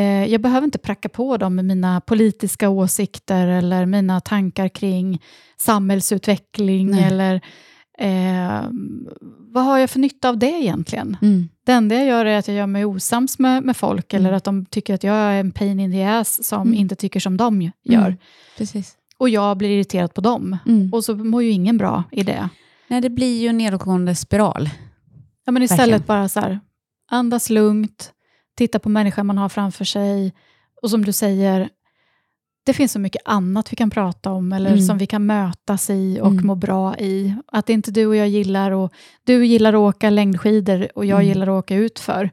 [0.00, 5.22] jag behöver inte pracka på dem med mina politiska åsikter eller mina tankar kring
[5.56, 7.04] samhällsutveckling Nej.
[7.04, 7.34] eller
[7.98, 8.60] eh,
[9.52, 11.16] vad har jag för nytta av det egentligen?
[11.22, 11.48] Mm.
[11.66, 14.26] Det enda jag gör är att jag gör mig osams med, med folk Mm.
[14.26, 16.74] eller att de tycker att jag är en pain in the ass som Mm.
[16.74, 18.06] inte tycker som de gör.
[18.06, 18.16] Mm.
[18.58, 18.94] Precis.
[19.18, 20.56] Och jag blir irriterad på dem.
[20.66, 20.92] Mm.
[20.92, 22.48] Och så mår ju ingen bra i det.
[22.88, 24.70] Nej, det blir ju en nedåtgående spiral.
[25.44, 26.02] Ja, men istället Verkligen.
[26.06, 26.60] bara så här,
[27.10, 28.12] andas lugnt,
[28.54, 30.32] titta på människan man har framför sig.
[30.82, 31.68] Och som du säger,
[32.66, 34.82] det finns så mycket annat vi kan prata om, eller Mm.
[34.82, 36.46] som vi kan mötas i och Mm.
[36.46, 37.34] må bra i.
[37.46, 38.92] Att inte du och jag gillar, och
[39.24, 41.28] du gillar att åka längdskidor och jag Mm.
[41.28, 42.30] gillar att åka utför,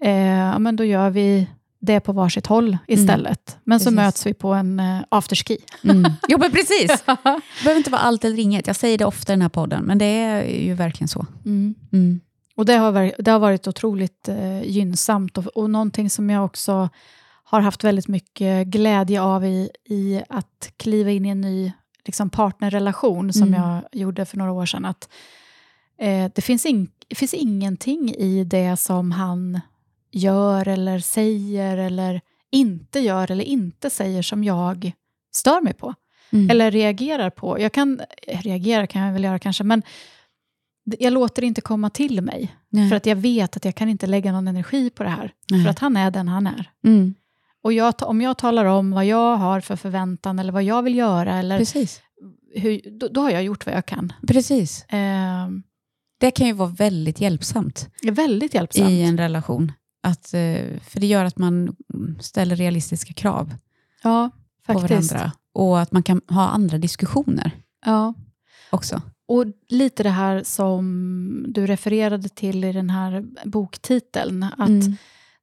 [0.00, 1.46] eh, ja, men då gör vi
[1.80, 3.58] det på varsitt håll istället.
[3.64, 3.96] Men så Precis.
[3.96, 5.56] möts vi på en eh, afterski.
[5.84, 6.04] Mm.
[6.28, 7.02] Jo, men precis.
[7.06, 7.16] Det
[7.62, 8.66] behöver inte vara allt eller inget.
[8.66, 11.26] Jag säger det ofta i den här podden, men det är ju verkligen så.
[11.44, 11.74] Mm.
[12.56, 16.44] Och det har, varit, det har varit otroligt eh, gynnsamt och, och någonting som jag
[16.44, 16.88] också
[17.44, 21.72] har haft väldigt mycket glädje av i, i att kliva in i en ny
[22.04, 23.62] liksom, partnerrelation som Mm.
[23.62, 24.84] jag gjorde för några år sedan.
[24.84, 25.08] Att,
[25.98, 29.60] eh, det, finns in, finns ingenting i det som han
[30.12, 32.20] gör eller säger eller
[32.52, 34.92] inte gör eller inte säger som jag
[35.34, 35.94] stör mig på
[36.32, 36.50] Mm.
[36.50, 37.60] eller reagerar på.
[37.60, 39.82] Jag kan, eh, reagera kan jag väl göra kanske, men
[40.98, 42.56] jag låter det inte komma till mig.
[42.68, 42.88] Nej.
[42.88, 45.32] För att jag vet att jag kan inte lägga någon energi på det här.
[45.50, 45.62] Nej.
[45.64, 46.70] För att han är den han är.
[46.84, 47.14] mm.
[47.62, 50.94] Och jag, om jag talar om vad jag har för förväntan eller vad jag vill
[50.94, 52.00] göra, eller Precis.
[52.54, 54.12] hur, då, då har jag gjort vad jag kan.
[54.28, 54.84] Precis.
[54.84, 55.48] Eh,
[56.20, 58.90] Det kan ju vara väldigt hjälpsamt väldigt hjälpsamt.
[58.90, 59.72] i en relation.
[60.02, 61.76] Att, eh, för det gör att man
[62.20, 63.54] ställer realistiska krav
[64.02, 64.30] ja,
[64.66, 65.12] på faktiskt.
[65.12, 65.32] varandra.
[65.54, 67.50] Och att man kan ha andra diskussioner
[67.86, 68.14] Ja.
[68.70, 69.02] också.
[69.26, 74.96] Och lite det här som du refererade till i den här boktiteln, att Mm.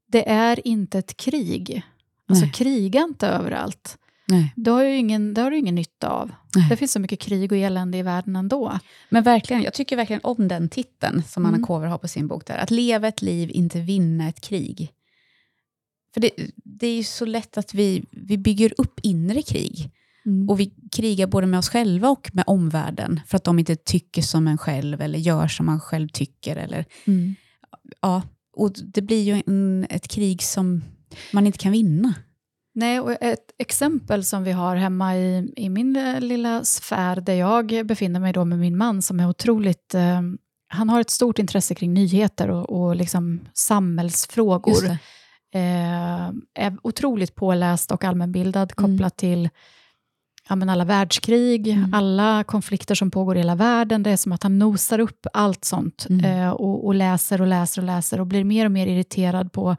[0.08, 1.82] det är inte ett krig.
[2.30, 2.54] Alltså Nej.
[2.54, 3.98] kriga inte överallt.
[4.28, 4.54] Nej.
[4.56, 6.32] Det har, ju ingen, det har du ingen nytta av.
[6.56, 6.66] Nej.
[6.70, 8.80] Det finns så mycket krig och elände i världen ändå.
[9.10, 11.68] Men verkligen, jag tycker verkligen om den titeln som Anna Mm.
[11.68, 12.46] Kåver har på sin bok.
[12.48, 12.58] där.
[12.58, 14.92] Att leva ett liv, inte vinna ett krig.
[16.14, 19.92] För det, det är ju så lätt att vi, vi bygger upp inre krig.
[20.50, 23.20] Och vi krigar både med oss själva och med omvärlden.
[23.28, 26.56] För att de inte tycker som en själv eller gör som man själv tycker.
[26.56, 27.36] Eller, Mm.
[28.02, 28.22] ja,
[28.58, 30.82] och det blir ju en, ett krig som
[31.34, 32.14] man inte kan vinna.
[32.74, 37.34] Nej, och ett exempel som vi har hemma i, i min eh, lilla sfär där
[37.34, 39.94] jag befinner mig då med min man som är otroligt...
[39.96, 40.22] Eh,
[40.74, 44.86] han har ett stort intresse kring nyheter och, och liksom samhällsfrågor.
[45.54, 48.92] Eh, är otroligt påläst och allmänbildad Mm.
[48.92, 49.50] kopplat till
[50.52, 51.94] ja, men alla världskrig, Mm.
[51.94, 54.04] alla konflikter som pågår i hela världen.
[54.04, 56.26] Det är som att han nosar upp allt sånt Mm.
[56.26, 59.76] eh, och, och läser och läser och läser och blir mer och mer irriterad på,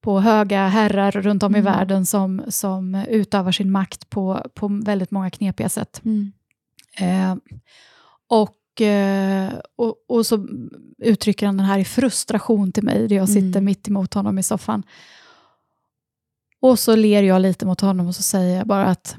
[0.00, 1.72] på höga herrar runt om i Mm.
[1.74, 6.00] världen som, som utövar sin makt på, på väldigt många knepiga sätt.
[6.98, 7.34] Eh,
[8.28, 10.46] och, eh, och, och så
[10.98, 13.64] uttrycker han den här i frustration till mig, där jag sitter Mm.
[13.64, 14.82] mitt emot honom i soffan.
[16.60, 19.16] Och så ler jag lite mot honom och så säger jag bara att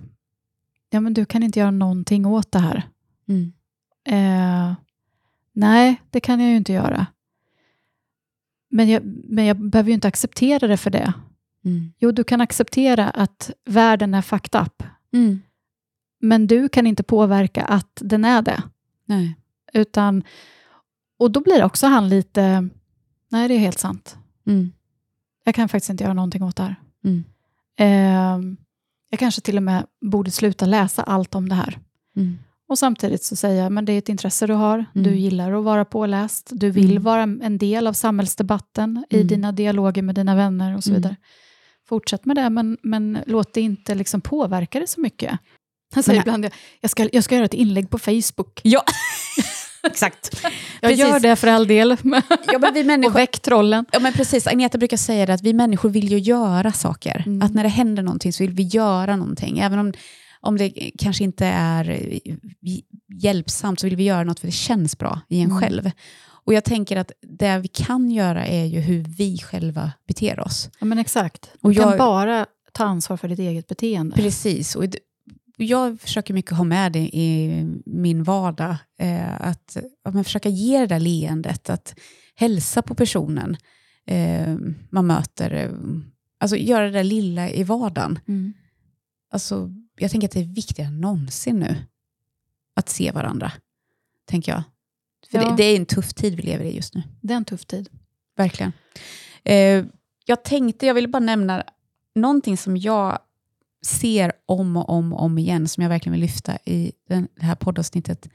[0.93, 2.83] ja, men du kan inte göra någonting åt det här.
[3.27, 3.53] Mm.
[4.05, 4.75] Eh,
[5.53, 7.05] nej, det kan jag ju inte göra.
[8.69, 11.13] Men jag, men jag behöver ju inte acceptera det för det.
[11.65, 11.93] Mm.
[11.99, 14.83] Jo, du kan acceptera att världen är fucked up,
[15.13, 15.41] Mm.
[16.19, 18.63] men du kan inte påverka att den är det.
[19.05, 19.35] Nej.
[19.73, 20.23] Utan,
[21.19, 22.69] och då blir också han lite,
[23.31, 24.17] nej det är helt sant.
[24.47, 24.71] Mm.
[25.43, 26.75] Jag kan faktiskt inte göra någonting åt det här.
[27.75, 28.39] Eh,
[29.13, 31.79] jag kanske till och med borde sluta läsa allt om det här.
[32.17, 32.37] Mm.
[32.69, 34.75] Och samtidigt så säger jag, men det är ett intresse du har.
[34.95, 35.03] Mm.
[35.11, 36.49] Du gillar att vara påläst.
[36.51, 37.03] Du vill Mm.
[37.03, 39.27] vara en del av samhällsdebatten i Mm.
[39.27, 41.01] dina dialoger med dina vänner och så Mm.
[41.01, 41.15] vidare.
[41.87, 45.39] Fortsätt med det, men, men låt det inte liksom påverka dig så mycket.
[45.93, 48.61] Han säger Men- ibland, jag ska, jag ska göra ett inlägg på Facebook.
[48.63, 48.83] Ja,
[49.87, 50.29] exakt.
[50.43, 50.51] Jag
[50.91, 50.99] Precis.
[50.99, 51.89] gör det för all del.
[51.89, 53.85] Ja, men vi och människor, väck trollen.
[53.91, 54.47] ja, men precis.
[54.47, 57.23] Agneta brukar säga det att vi människor vill ju göra saker.
[57.25, 57.41] Mm.
[57.41, 59.59] Att när det händer någonting så vill vi göra någonting.
[59.59, 59.93] Även om,
[60.41, 62.19] om det kanske inte är eh,
[63.21, 65.61] hjälpsamt så vill vi göra något för det känns bra i en Mm.
[65.61, 65.91] själv.
[66.45, 70.69] Och jag tänker att det vi kan göra är ju hur vi själva beter oss.
[70.79, 71.49] Ja, men exakt.
[71.61, 74.15] Du Och kan jag- bara ta ansvar för ditt eget beteende.
[74.15, 74.75] Precis.
[74.75, 74.83] Och
[75.57, 78.75] jag försöker mycket ha med det i min vardag.
[78.99, 81.99] Eh, att, att man försöka ge det där leendet, att
[82.35, 83.57] hälsa på personen
[84.05, 84.55] eh,
[84.89, 85.51] man möter.
[85.53, 85.71] Eh,
[86.39, 88.19] alltså göra det där lilla i vardagen.
[88.27, 88.53] Mm.
[89.31, 91.75] Alltså, jag tänker att det är viktigare än någonsin nu
[92.75, 93.51] att se varandra.
[94.25, 94.63] Tänker jag.
[95.31, 95.49] För Ja.
[95.49, 97.03] det, det är en tuff tid vi lever i just nu.
[97.21, 97.89] Det är en tuff tid.
[98.37, 98.73] Verkligen.
[99.43, 99.85] Eh,
[100.25, 101.63] jag tänkte, jag ville bara nämna
[102.15, 103.19] någonting som jag
[103.85, 107.45] ser om och om och om igen, som jag verkligen vill lyfta i den, det
[107.45, 108.29] här poddavsnittet.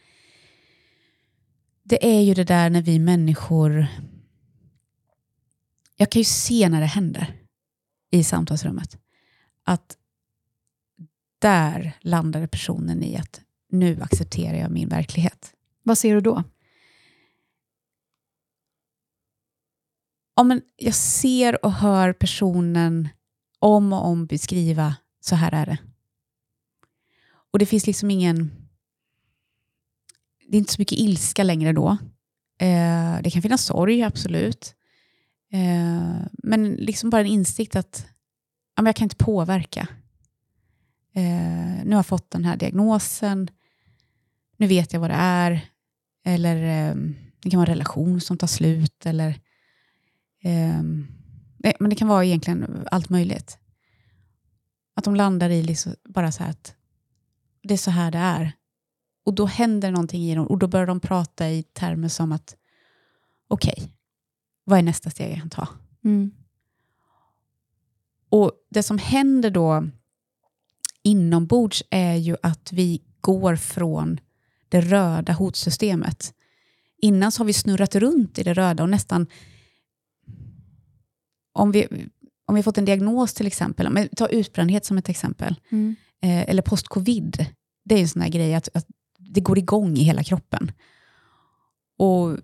[1.83, 3.87] Det är ju det där när vi människor...
[5.97, 7.35] Jag kan ju se när det händer
[8.11, 8.99] i samtalsrummet.
[9.65, 9.97] Att
[11.39, 13.41] där landade personen i att
[13.71, 15.53] nu accepterar jag min verklighet.
[15.83, 16.45] Vad ser du då?
[20.37, 23.09] Ja, men jag ser och hör personen
[23.59, 24.97] om och om beskriva,
[25.29, 25.79] så här är det.
[27.51, 28.51] Och det finns liksom ingen...
[30.49, 31.89] Det är inte så mycket ilska längre då.
[32.59, 34.75] Eh, det kan finnas sorg, absolut.
[35.53, 38.07] Eh, men liksom bara en insikt att
[38.77, 39.89] ja, men jag kan inte påverka.
[41.15, 43.51] Eh, nu har jag fått den här diagnosen.
[44.57, 45.69] Nu vet jag vad det är.
[46.25, 46.95] Eller eh,
[47.43, 49.07] det kan vara en relation som tar slut.
[49.07, 49.29] Eller,
[50.43, 50.83] eh,
[51.79, 53.59] men det kan vara egentligen allt möjligt.
[54.99, 56.75] Att de landar i liksom bara så här att
[57.63, 58.53] det är så här det är.
[59.25, 62.57] Och då händer någonting i dem och då börjar de prata i termer som att
[63.49, 63.89] okej, okay,
[64.65, 65.69] vad är nästa steg jag kan ta?
[66.05, 66.31] Mm.
[68.29, 69.89] Och det som händer då
[71.03, 74.21] inombords är ju att vi går från
[74.69, 76.35] det röda hotsystemet.
[76.97, 79.27] Innan så har vi snurrat runt i det röda och nästan...
[81.53, 82.09] Om vi,
[82.49, 85.97] om vi fått en diagnos till exempel, om ta utbrändhet som ett exempel, mm.
[86.23, 87.47] eh, eller post-covid,
[87.85, 88.87] det är en sån här grej att, att
[89.19, 90.73] det går igång i hela kroppen.
[91.99, 92.39] Och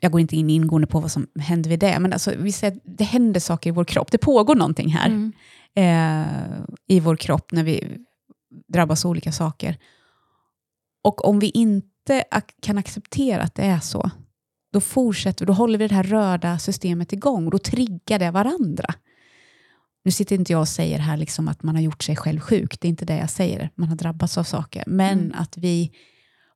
[0.00, 2.76] jag går inte in ingående på vad som händer vid det, men alltså, vi säger
[2.76, 4.10] att det händer saker i vår kropp.
[4.10, 5.32] Det pågår någonting här mm.
[5.74, 7.98] eh, i vår kropp när vi
[8.68, 9.78] drabbas av olika saker.
[11.02, 12.24] Och om vi inte
[12.62, 14.10] kan acceptera att det är så,
[14.76, 18.94] då fortsätter då håller vi det här röda systemet igång och då triggar det varandra.
[20.04, 22.80] Nu sitter inte jag och säger här liksom att man har gjort sig själv sjuk,
[22.80, 25.32] det är inte det jag säger, man har drabbats av saker, men mm.
[25.38, 25.92] att vi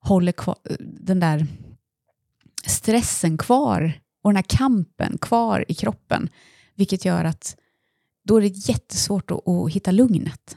[0.00, 1.46] håller kvar, den där
[2.66, 3.92] stressen kvar
[4.22, 6.28] och den här kampen kvar i kroppen,
[6.74, 7.56] vilket gör att
[8.24, 10.56] då är det jättesvårt att, att hitta lugnet.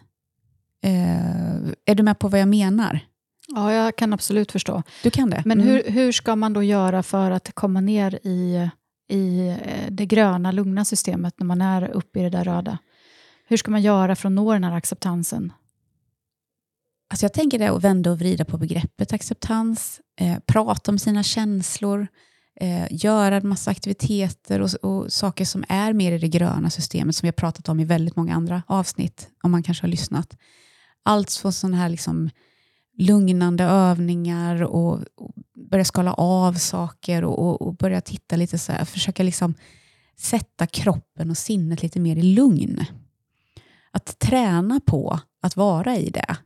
[0.82, 1.56] Eh,
[1.86, 3.00] är du med på vad jag menar?
[3.56, 4.84] Ja, jag kan absolut förstå.
[5.04, 5.42] Du kan det?
[5.46, 5.74] Men mm.
[5.74, 8.70] hur, hur ska man då göra för att komma ner i,
[9.10, 12.78] i eh, det gröna, lugna systemet när man är uppe i det där röda?
[13.48, 15.54] Hur ska man göra för att nå den här acceptansen?
[17.10, 21.24] Alltså jag tänker det att vända och vrida på begreppet acceptans, eh, prata om sina
[21.24, 22.08] känslor,
[22.62, 27.16] eh, göra en massa aktiviteter och, och, saker som är mer i det gröna systemet,
[27.16, 30.38] som vi har pratat om i väldigt många andra avsnitt, om man kanske har lyssnat.
[31.04, 32.30] Allt från sådana här liksom
[32.98, 35.32] lugnande övningar och, och,
[35.70, 39.54] börja skala av saker och, och, börja titta lite så här, försöka liksom
[40.18, 42.86] sätta kroppen och sinnet lite mer i lugn.
[43.92, 46.38] Att träna på att vara i det.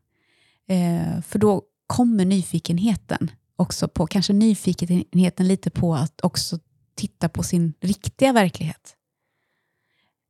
[0.73, 6.59] Eh, för då kommer nyfikenheten också på, kanske nyfikenheten lite på att också
[6.95, 8.95] titta på sin riktiga verklighet.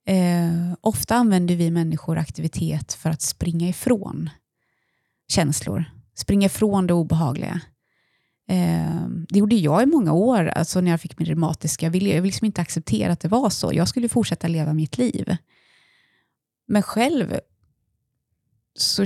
[0.08, 4.30] Eh, ofta använder vi människor aktivitet för att springa ifrån
[5.28, 5.86] känslor,
[6.18, 7.62] springa ifrån det obehagliga.
[8.50, 11.86] Eh, det gjorde jag i många år, alltså när jag fick min reumatiska.
[11.86, 13.74] Jag ville, jag ville liksom inte acceptera att det var så.
[13.74, 15.38] Jag skulle fortsätta leva mitt liv.
[16.68, 17.40] Men själv
[18.76, 19.06] så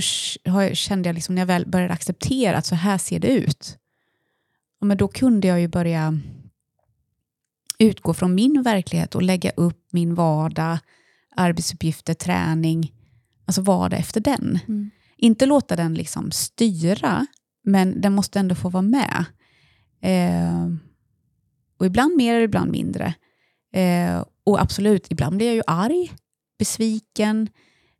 [0.74, 3.78] kände jag liksom när jag väl började acceptera att så här ser det ut,
[4.80, 6.18] men då kunde jag ju börja
[7.78, 10.78] utgå från min verklighet och lägga upp min vardag,
[11.36, 12.92] arbetsuppgifter, träning,
[13.44, 14.58] alltså vardag efter den.
[14.68, 14.90] Mm.
[15.22, 17.26] Inte låta den liksom styra,
[17.64, 19.24] men den måste ändå få vara med.
[20.00, 20.68] Eh,
[21.78, 23.14] och ibland mer, ibland mindre.
[23.74, 26.12] Eh, och absolut, ibland blir jag ju arg,
[26.58, 27.48] besviken,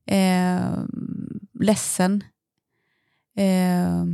[0.06, 0.84] eh,
[1.60, 2.24] ledsen.
[3.36, 4.04] Eh,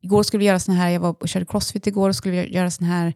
[0.00, 2.54] igår skulle vi göra sån här, jag var och körde crossfit igår, och skulle vi
[2.54, 3.14] göra sån här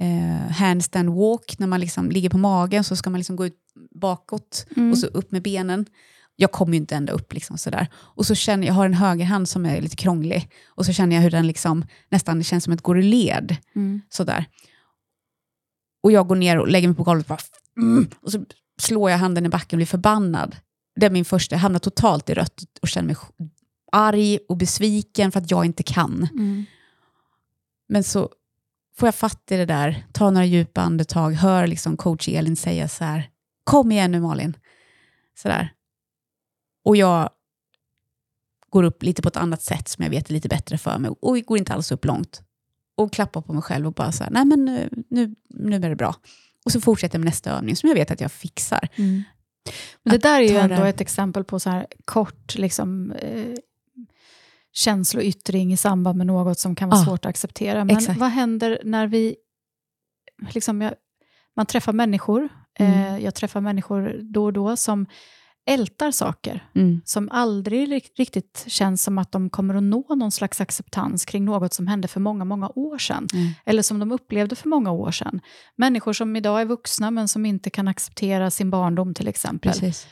[0.00, 3.58] eh, handstand walk, när man liksom ligger på magen så ska man liksom gå ut
[3.90, 4.90] bakåt mm.
[4.90, 5.86] och så upp med benen.
[6.40, 7.32] Jag kommer ju inte ända upp.
[7.32, 7.86] Liksom sådär.
[7.94, 11.22] Och så känner jag, har en högerhand som är lite krånglig, och så känner jag
[11.22, 13.56] hur den liksom, nästan känns som att går i led.
[13.74, 14.00] Mm.
[14.08, 14.44] Sådär.
[16.02, 18.44] Och jag går ner och lägger mig på golvet och, bara, mm, och så
[18.80, 20.56] slår jag handen i backen och blir förbannad.
[21.00, 23.16] Det är min första, jag hamnar totalt i rött och känner mig
[23.92, 26.28] arg och besviken för att jag inte kan.
[26.32, 26.64] Mm.
[27.88, 28.28] Men så
[28.96, 32.88] får jag fatt i det där, tar några djupa andetag, hör liksom coach Elin säga
[32.88, 33.30] så här,
[33.64, 34.56] kom igen nu Malin.
[35.42, 35.72] Så där.
[36.84, 37.30] Och jag
[38.70, 41.10] går upp lite på ett annat sätt som jag vet är lite bättre för mig
[41.20, 42.42] och går inte alls upp långt.
[42.96, 45.90] Och klappar på mig själv och bara så här, nej men nu, nu, nu är
[45.90, 46.14] det bra.
[46.64, 48.88] Och så fortsätter jag med nästa övning som jag vet att jag fixar.
[48.96, 49.22] Mm.
[50.02, 53.54] Men det där är ju ändå ett exempel på så här kort liksom, eh,
[54.72, 57.84] känsloyttring i samband med något som kan vara ah, svårt att acceptera.
[57.84, 58.18] Men exakt.
[58.20, 59.36] vad händer när vi...
[60.50, 60.94] Liksom, jag,
[61.56, 62.48] man träffar människor,
[62.78, 62.92] mm.
[62.92, 65.06] eh, jag träffar människor då och då som
[65.68, 67.00] ältar saker Mm.
[67.04, 71.44] som aldrig ri- riktigt känns som att de kommer att nå någon slags acceptans kring
[71.44, 73.26] något som hände för många, många år sedan.
[73.34, 73.48] Mm.
[73.66, 75.40] Eller som de upplevde för många år sedan.
[75.76, 79.72] Människor som idag är vuxna men som inte kan acceptera sin barndom till exempel.
[79.72, 80.06] Precis.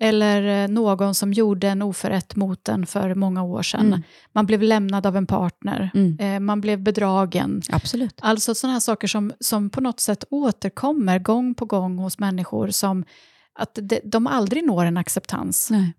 [0.00, 3.86] Eller eh, någon som gjorde en oförrätt mot en för många år sedan.
[3.86, 4.02] Mm.
[4.32, 5.90] Man blev lämnad av en partner.
[5.94, 6.18] Mm.
[6.20, 7.62] Eh, man blev bedragen.
[7.72, 8.18] Absolut.
[8.22, 12.68] Alltså sådana här saker som, som på något sätt återkommer gång på gång hos människor
[12.70, 13.04] som
[13.58, 15.70] att de, de aldrig når en acceptans.
[15.70, 15.92] Nej.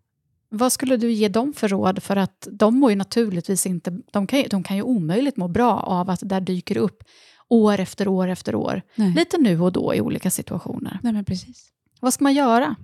[0.50, 2.04] Vad skulle du ge dem för råd?
[2.04, 5.48] För att de mår ju naturligtvis inte, de kan, ju- de kan ju omöjligt må
[5.48, 7.04] bra av att det där dyker upp
[7.50, 8.82] år efter år efter år.
[8.96, 9.14] Nej.
[9.14, 11.00] Lite nu och då i olika situationer.
[11.04, 11.70] Nej, men precis.
[12.00, 12.76] Vad ska man göra?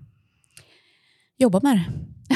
[1.37, 1.83] Jobba med det.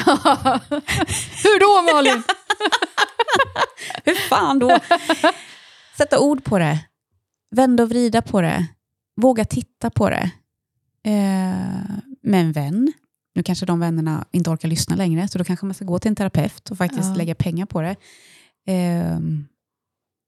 [1.42, 2.22] Hur då Malin?
[4.04, 4.78] Hur fan då?
[5.96, 6.78] Sätta ord på det.
[7.50, 8.66] Vända och vrida på det.
[9.16, 10.30] Våga titta på det.
[11.04, 12.92] Eh, med en vän.
[13.34, 16.08] Nu kanske de vännerna inte orkar lyssna längre, så då kanske man ska gå till
[16.08, 17.14] en terapeut och faktiskt Ja.
[17.14, 17.96] lägga pengar på det.
[18.72, 19.18] Eh,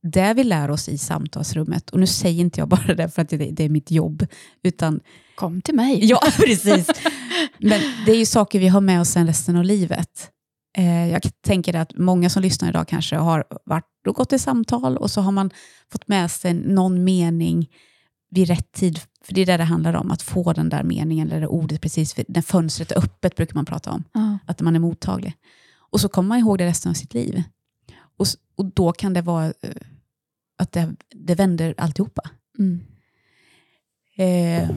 [0.03, 3.29] det vi lär oss i samtalsrummet, och nu säger inte jag bara det för att
[3.29, 4.27] det, det är mitt jobb,
[4.63, 5.01] utan
[5.35, 6.05] Kom till mig.
[6.05, 6.87] Ja, precis.
[7.59, 10.31] Men det är ju saker vi har med oss sen resten av livet.
[10.79, 14.97] Eh, jag tänker att många som lyssnar idag kanske har varit och gått i samtal
[14.97, 15.51] och så har man
[15.93, 17.69] fått med sig någon mening
[18.31, 19.01] vid rätt tid.
[19.23, 21.81] För det är det det handlar om, att få den där meningen eller det ordet
[21.81, 24.05] precis vid- när fönstret är öppet brukar man prata om.
[24.13, 24.39] Ja.
[24.47, 25.35] Att man är mottaglig.
[25.73, 27.43] Och så kommer man ihåg det resten av sitt liv.
[28.17, 28.27] Och,
[28.57, 29.71] och då kan det vara eh,
[30.59, 32.31] att det, det vänder alltihopa.
[32.59, 32.81] Mm.
[34.17, 34.71] Eh,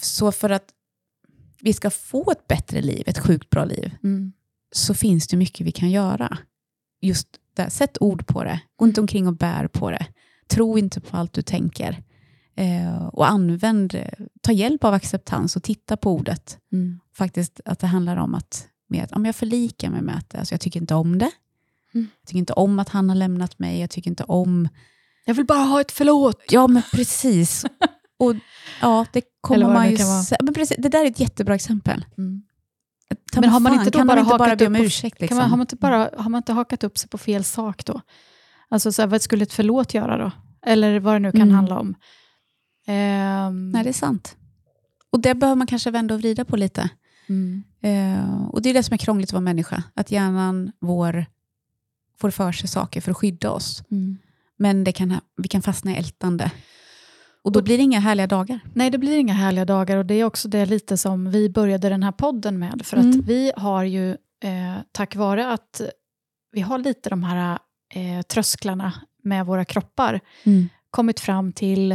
[0.00, 0.64] så för att
[1.60, 4.32] vi ska få ett bättre liv, ett sjukt bra liv, Mm.
[4.72, 6.38] så finns det mycket vi kan göra.
[7.00, 8.60] Just där, sätt ord på det.
[8.76, 10.06] Gå inte omkring och bär på det.
[10.52, 12.02] Tro inte på allt du tänker.
[12.56, 13.96] Eh, och använd,
[14.40, 16.58] ta hjälp av acceptans och titta på ordet.
[16.72, 17.00] Mm.
[17.14, 20.54] Faktiskt att det handlar om att, med att om jag förlikar mig med det, alltså
[20.54, 21.30] jag tycker inte om det.
[21.94, 22.06] Mm.
[22.20, 24.68] Jag tycker inte om att han har lämnat mig, jag tycker inte om
[25.24, 26.42] Jag vill bara ha ett förlåt.
[26.50, 27.64] Ja, men precis.
[28.18, 28.34] Och
[28.80, 29.96] ja, det kommer det man ju...
[29.96, 32.04] se- Men precis, det där är ett jättebra exempel.
[32.18, 32.42] Mm.
[33.34, 35.20] Men har man inte då bara bara hakat upp ursäkt?
[35.20, 35.38] Liksom?
[35.38, 37.84] Kan man, har, man inte bara, har man inte hakat upp sig på fel sak
[37.84, 38.00] då?
[38.72, 40.30] Alltså så här, vad skulle ett förlåt göra då?
[40.66, 41.54] Eller vad det nu kan Mm.
[41.54, 41.94] handla om.
[42.86, 44.36] Ehm, Nej, det är sant.
[45.10, 46.88] Och det behöver man kanske vända och vrida på lite.
[47.28, 47.64] mm.
[47.84, 49.82] Eh, och det är det som är krångligt att vara människa.
[49.94, 51.26] Att hjärnan vår
[52.20, 53.82] får för sig saker för att skydda oss.
[53.90, 54.18] Mm.
[54.56, 56.50] Men det kan, vi kan fastna i ältande.
[57.42, 58.60] Och då Och- blir det inga härliga dagar.
[58.74, 61.88] Nej, det blir inga härliga dagar och det är också det lite som vi började
[61.88, 62.82] den här podden med.
[62.84, 63.10] För Mm.
[63.10, 64.10] att vi har ju,
[64.44, 65.80] eh, tack vare att
[66.52, 67.58] vi har lite de här
[67.92, 70.20] eh, trösklarna med våra kroppar,
[70.90, 71.92] kommit fram till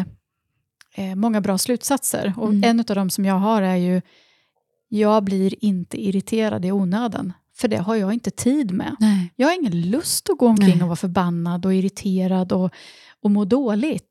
[0.95, 2.33] eh, många bra slutsatser.
[2.37, 2.63] Och Mm.
[2.63, 4.01] en av dem som jag har är ju,
[4.89, 7.33] jag blir inte irriterad i onödan.
[7.55, 8.95] För det har jag inte tid med.
[8.99, 9.33] Nej.
[9.35, 10.81] Jag har ingen lust att gå omkring Nej.
[10.81, 12.71] och vara förbannad och irriterad och,
[13.21, 14.09] och må dåligt.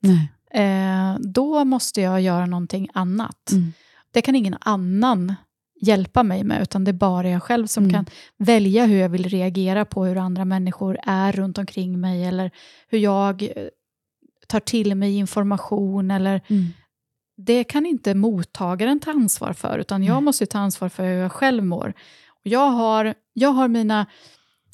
[0.53, 3.51] Eh, då måste jag göra någonting annat.
[3.51, 3.73] Mm.
[4.11, 5.35] Det kan ingen annan
[5.81, 7.93] hjälpa mig med, utan det är bara jag själv som Mm.
[7.93, 8.05] kan
[8.37, 12.51] välja hur jag vill reagera på hur andra människor är runt omkring mig, eller
[12.89, 13.49] hur jag eh,
[14.47, 16.65] tar till mig information, eller Mm.
[17.37, 20.23] det kan inte mottagaren ta ansvar för, utan jag Nej.
[20.23, 21.93] måste ta ansvar för hur jag själv mår.
[22.43, 24.05] Jag, har, jag har mina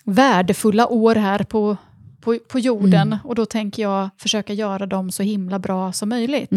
[0.05, 1.77] värdefulla år här på,
[2.21, 3.19] på, på jorden, Mm.
[3.23, 6.51] och då tänker jag försöka göra dem så himla bra som möjligt.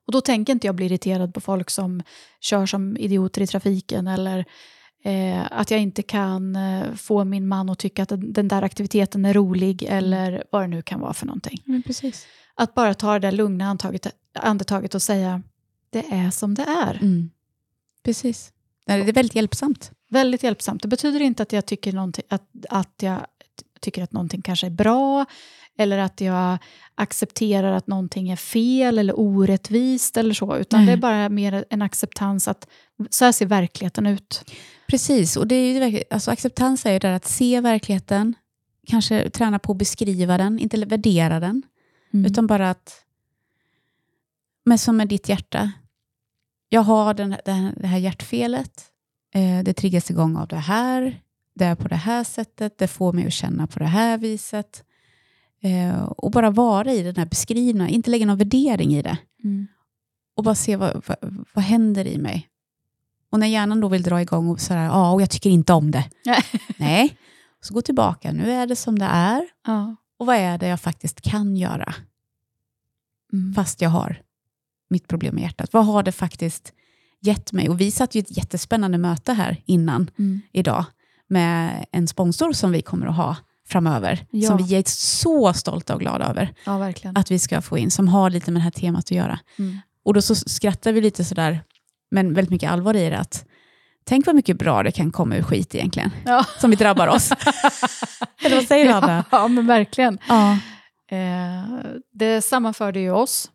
[0.00, 0.06] Mm.
[0.06, 2.02] Och då tänker inte jag bli irriterad på folk som
[2.40, 4.44] kör som idioter i trafiken eller
[5.04, 9.24] eh, att jag inte kan eh, få min man att tycka att den, där aktiviteten
[9.24, 11.62] är rolig eller vad det nu kan vara för någonting.
[11.64, 12.26] Men precis.
[12.54, 15.42] Att bara ta det där lugna antaget, andetaget och säga
[15.90, 16.98] det är som det är.
[17.02, 17.30] Mm.
[18.02, 18.52] Precis.
[18.86, 19.92] Nej, Det är väldigt hjälpsamt.
[20.08, 20.82] Väldigt hjälpsamt.
[20.82, 21.98] Det betyder inte att jag tycker,
[22.28, 23.26] att, att jag
[23.80, 25.26] tycker att någonting kanske är bra
[25.78, 26.58] eller att jag
[26.94, 30.86] accepterar att någonting är fel eller orättvist eller så, utan Nej.
[30.86, 32.68] det är bara mer en acceptans att
[33.10, 34.44] så här ser verkligheten ut.
[34.86, 38.34] Precis, och det är ju alltså acceptans är ju där att se verkligheten,
[38.86, 41.62] kanske träna på att beskriva den, inte värdera den,
[42.26, 43.04] utan bara att,
[44.64, 45.72] men som med ditt hjärta,
[46.68, 48.84] jag har den, det, här, det här hjärtfelet,
[49.34, 51.20] eh, det triggas igång av det här,
[51.60, 54.84] det är på det här sättet, det får mig att känna på det här viset.
[55.62, 59.18] Eh, och bara vara i den här beskrivna, inte lägga någon värdering i det.
[59.44, 59.66] Mm.
[60.36, 62.48] och bara se vad, vad, vad händer i mig.
[63.30, 65.90] Och när hjärnan då vill dra igång och sådär, ja, och jag tycker inte om
[65.90, 66.10] det.
[66.76, 67.16] Nej,
[67.60, 69.42] så gå tillbaka, nu är det som det är.
[69.66, 69.96] Ja.
[70.18, 71.94] Och vad är det jag faktiskt kan göra,
[73.32, 73.54] Mm.
[73.54, 74.22] fast jag har
[74.90, 75.72] mitt problem med hjärtat?
[75.72, 76.72] Vad har det faktiskt
[77.20, 77.68] gett mig.
[77.68, 80.40] Och vi satt ju ett jättespännande möte här innan Mm.
[80.52, 80.84] idag
[81.30, 83.36] med en sponsor som vi kommer att ha
[83.68, 84.26] framöver.
[84.30, 84.48] Ja.
[84.48, 88.08] Som vi är så stolta och glada över Ja, att vi ska få in, som
[88.08, 89.38] har lite med det här temat att göra.
[89.58, 89.78] Mm.
[90.04, 91.62] Och då så skrattar vi lite sådär,
[92.10, 93.18] men väldigt mycket allvar i det.
[93.18, 93.44] Att,
[94.04, 96.46] tänk vad mycket bra det kan komma ur skit egentligen, Ja.
[96.60, 97.30] som vi drabbar oss.
[98.44, 99.24] Eller vad säger du, Anna?
[99.30, 100.18] Ja, men verkligen.
[100.28, 100.58] Ja,
[101.12, 101.64] Eh,
[102.12, 103.50] det sammanförde ju oss.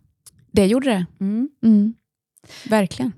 [0.51, 1.05] det gjorde det.
[1.19, 1.49] Mm.
[1.63, 1.93] Mm.
[2.69, 3.11] Verkligen.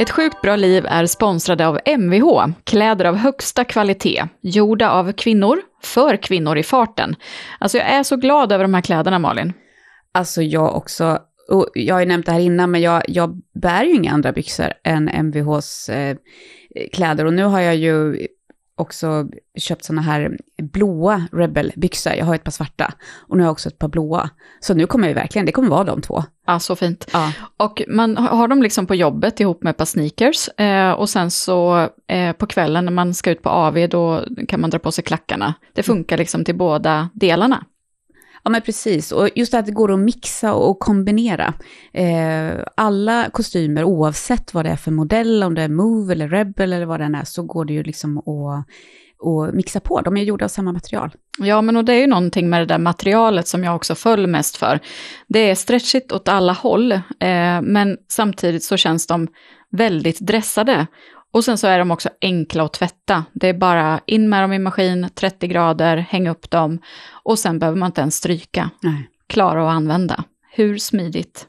[0.00, 5.60] Ett sjukt bra liv är sponsrade av Mvh, kläder av högsta kvalitet, gjorda av kvinnor,
[5.82, 7.16] för kvinnor i farten.
[7.58, 9.52] Alltså jag är så glad över de här kläderna Malin.
[10.12, 11.18] Alltså jag också,
[11.50, 14.32] och jag har ju nämnt det här innan, men jag, jag bär ju inga andra
[14.32, 16.16] byxor än MVHs eh,
[16.92, 17.24] kläder.
[17.24, 18.26] Och nu har jag ju
[18.76, 22.12] också köpt såna här blåa Rebel-byxor.
[22.12, 24.30] Jag har ett par svarta och nu har jag också ett par blåa.
[24.60, 26.24] Så nu kommer jag verkligen, det kommer vara de två.
[26.46, 27.08] Ja, så fint.
[27.12, 27.32] Ja.
[27.56, 30.48] Och man har dem liksom på jobbet ihop med ett par sneakers.
[30.48, 34.60] Eh, och sen så eh, på kvällen när man ska ut på AV då kan
[34.60, 35.54] man dra på sig klackarna.
[35.72, 37.64] Det funkar liksom till båda delarna.
[38.44, 41.54] Ja men precis, och just det att det går att mixa och kombinera.
[41.92, 46.72] Eh, alla kostymer, oavsett vad det är för modell, om det är Move eller Rebel
[46.72, 48.66] eller vad den är, så går det ju liksom att,
[49.18, 50.00] och mixa på.
[50.00, 51.14] De är gjorda av samma material.
[51.38, 54.26] Ja, men och det är ju någonting med det där materialet som jag också föll
[54.26, 54.80] mest för.
[55.28, 59.28] Det är stretchigt åt alla håll, eh, men samtidigt så känns de
[59.70, 60.86] väldigt dressade.
[61.32, 63.24] Och sen så är de också enkla att tvätta.
[63.32, 66.78] Det är bara in med dem i maskin, 30 grader, häng upp dem
[67.24, 68.70] och sen behöver man inte ens stryka.
[68.82, 69.08] Nej.
[69.26, 70.24] Klara att använda.
[70.50, 71.46] Hur smidigt?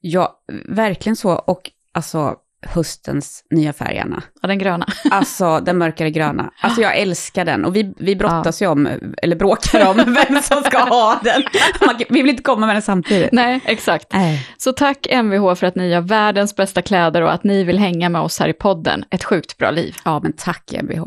[0.00, 1.32] Ja, verkligen så.
[1.32, 4.22] Och alltså höstens nya färg, Anna.
[4.42, 4.86] Ja, den gröna.
[5.10, 6.50] Alltså den mörkare gröna.
[6.60, 7.64] Alltså jag älskar den.
[7.64, 8.88] Och vi, vi brottas ju om,
[9.22, 9.96] eller bråkar om,
[10.28, 11.42] vem som ska ha den.
[11.86, 13.32] Man, vi vill inte komma med den samtidigt.
[13.32, 14.12] Nej, exakt.
[14.12, 14.48] Nej.
[14.58, 18.08] Så tack Mvh för att ni gör världens bästa kläder och att ni vill hänga
[18.08, 19.04] med oss här i podden.
[19.10, 19.96] Ett sjukt bra liv.
[20.04, 21.02] Ja, men tack MBH.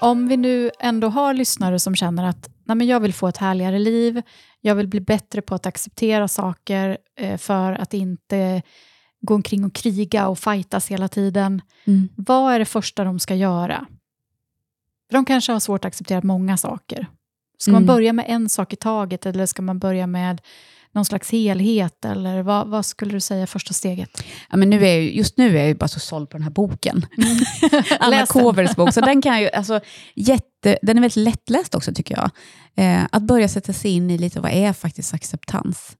[0.00, 3.36] Om vi nu ändå har lyssnare som känner att Nej, men jag vill få ett
[3.36, 4.22] härligare liv,
[4.60, 8.62] jag vill bli bättre på att acceptera saker eh, för att inte
[9.26, 11.62] gå omkring och kriga och fightas hela tiden.
[11.84, 12.08] Mm.
[12.16, 13.86] Vad är det första de ska göra?
[15.10, 17.06] För de kanske har svårt att acceptera många saker.
[17.58, 17.94] Ska man Mm.
[17.94, 20.40] börja med en sak i taget eller ska man börja med
[20.92, 22.04] någon slags helhet?
[22.04, 24.24] Eller vad, vad skulle du säga är första steget?
[24.50, 26.42] Ja, men nu är jag, ju- just nu är jag bara så såld på den
[26.44, 27.06] här boken.
[28.00, 28.42] Anna Läs den.
[28.42, 28.94] Kåvers bok.
[28.94, 29.80] Så den, kan ju, alltså,
[30.14, 32.30] jätte, den är väldigt lättläst också tycker jag.
[32.76, 35.96] Eh, att börja sätta sig in i lite vad är faktiskt acceptans.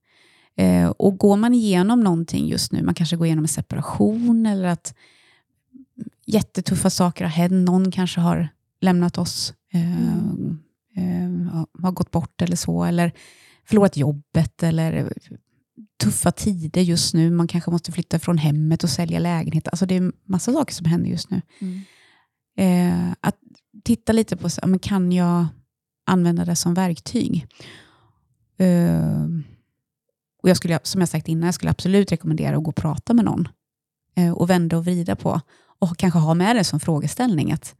[0.57, 4.67] Eh, och går man igenom någonting just nu, man kanske går igenom en separation eller
[4.67, 4.93] att
[6.25, 8.49] jättetuffa saker har hänt, någon kanske har
[8.81, 10.17] lämnat oss, eh,
[10.95, 13.11] eh, har gått bort eller så, eller
[13.65, 15.13] förlorat jobbet eller
[16.01, 17.31] tuffa tider just nu.
[17.31, 19.67] Man kanske måste flytta från hemmet och sälja lägenhet.
[19.67, 21.41] Alltså det är massa saker som händer just nu.
[22.57, 23.37] Eh, att
[23.83, 25.47] titta lite på, men kan jag
[26.05, 27.47] använda det som verktyg?
[28.57, 29.27] Eh,
[30.43, 33.13] och jag skulle, som jag sagt innan, jag skulle absolut rekommendera att gå och prata
[33.13, 33.47] med någon.
[34.15, 35.41] Eh, och vända och vrida på.
[35.79, 37.51] Och kanske ha med det som frågeställning.
[37.51, 37.75] att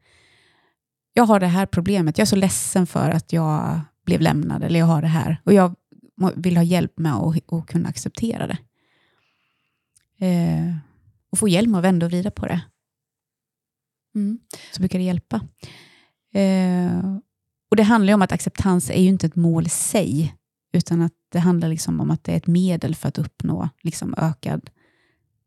[1.14, 4.80] Jag har det här problemet, jag är så ledsen för att jag blev lämnad, eller
[4.80, 5.41] jag har det här.
[5.43, 5.76] Och jag
[6.36, 8.58] vill ha hjälp med att kunna acceptera det.
[10.26, 10.76] Eh,
[11.32, 12.62] och få hjälp med att vända och vrida på det
[14.16, 14.39] Mm.
[14.74, 15.41] så brukar det hjälpa.
[16.34, 17.16] Eh,
[17.70, 20.36] och Det handlar ju om att acceptans är ju inte ett mål i sig,
[20.74, 24.14] utan att det handlar liksom om att det är ett medel för att uppnå liksom
[24.18, 24.70] ökad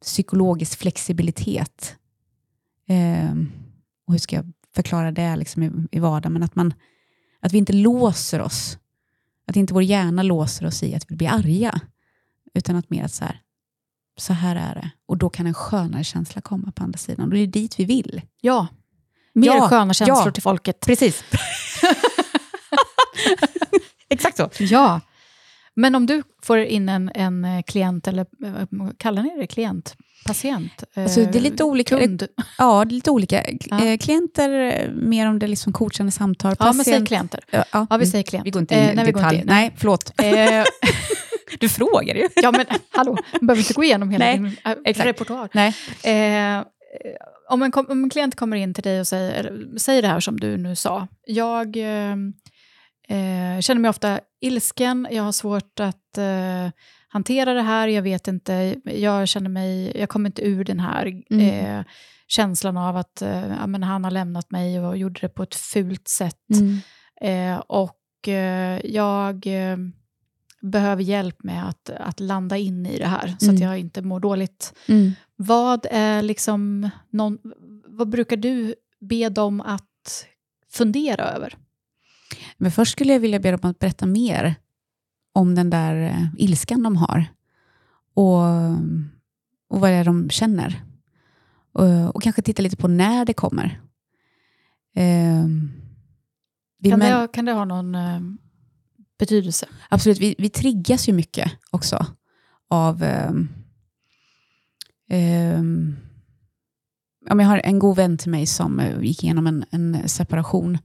[0.01, 1.97] psykologisk flexibilitet.
[2.89, 3.35] Eh,
[4.07, 6.33] och hur ska jag förklara det liksom i, i vardagen?
[6.33, 6.75] Men att, man,
[7.41, 8.79] att vi inte låser oss.
[9.47, 11.81] Att inte vår hjärna låser oss i att vi blir arga,
[12.55, 13.41] utan att mer att så här,
[14.17, 14.91] så här är det.
[15.07, 17.29] Och då kan en skönare känsla komma på andra sidan.
[17.29, 18.23] Och det är dit vi vill.
[18.41, 18.67] Ja,
[19.33, 20.33] mer Ja, sköna känslor ja.
[20.33, 20.81] till folket.
[20.81, 21.25] Precis.
[24.09, 24.51] Exakt så.
[24.59, 25.01] Ja,
[25.81, 29.97] men om du får in en, en eh, klient, eller eh, kallar ni det klient?
[30.27, 30.85] Patient?
[30.97, 31.99] eh, Alltså, det är lite olika.
[31.99, 32.27] Kund?
[32.59, 33.45] Ja, det är lite olika.
[33.71, 33.85] Ja.
[33.85, 36.57] Eh, Klienter, eh, mer om det är liksom coachande samtal.
[36.59, 37.41] Ja, men säg Patient- klienter.
[37.51, 37.87] Ja, ja.
[37.91, 38.47] Ja, vi säger klient.
[38.47, 39.37] Vi går inte in Eh, i nej, detalj.
[39.39, 39.43] in.
[39.47, 40.13] Nej, förlåt.
[40.23, 40.65] Eh,
[41.61, 42.29] Du frågar ju.
[42.37, 45.07] ja, men hallå, du behöver inte gå igenom hela Nej, din äh, exakt.
[45.07, 45.49] repertoar.
[45.55, 45.75] Nej.
[46.05, 46.65] Eh,
[47.51, 50.41] om, en, om en klient kommer in till dig och säger, säger det här som
[50.41, 51.09] du nu sa.
[51.27, 52.13] Jag eh,
[53.09, 56.69] eh, känner mig ofta ilsken, jag har svårt att eh,
[57.09, 61.23] hantera det här, jag vet inte, jag känner mig, jag kommer inte ur den här
[61.31, 61.41] Mm.
[61.79, 61.85] eh,
[62.27, 65.55] känslan av att eh, ja, men han har lämnat mig och gjorde det på ett
[65.55, 66.47] fult sätt.
[66.55, 66.79] Mm.
[67.21, 69.77] Eh, och eh, jag, eh,
[70.63, 73.55] behöver hjälp med att, att landa in i det här, så Mm.
[73.57, 74.75] att jag inte mår dåligt.
[74.89, 75.13] Mm.
[75.37, 77.39] Vad är liksom någon,
[77.87, 80.27] vad brukar du be dem att
[80.73, 81.57] fundera över?
[82.57, 84.55] Men först skulle jag vilja be dem att berätta mer
[85.33, 87.27] om den där eh, ilskan de har.
[88.15, 88.41] Och,
[89.69, 90.85] och vad det är de känner.
[91.73, 93.81] Och, och kanske titta lite på när det kommer.
[94.97, 95.47] Eh,
[96.91, 98.21] Kan, det, kan det ha någon eh,
[99.19, 99.67] betydelse?
[99.89, 102.07] Absolut, vi, vi triggas ju mycket också
[102.69, 103.05] av...
[107.35, 110.79] men jag har en god vän till mig som eh, gick igenom en, en separation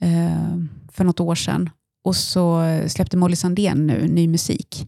[0.00, 0.56] eh,
[0.92, 1.70] för något år sedan.
[2.04, 4.86] Och så släppte Molly Sandén nu ny musik.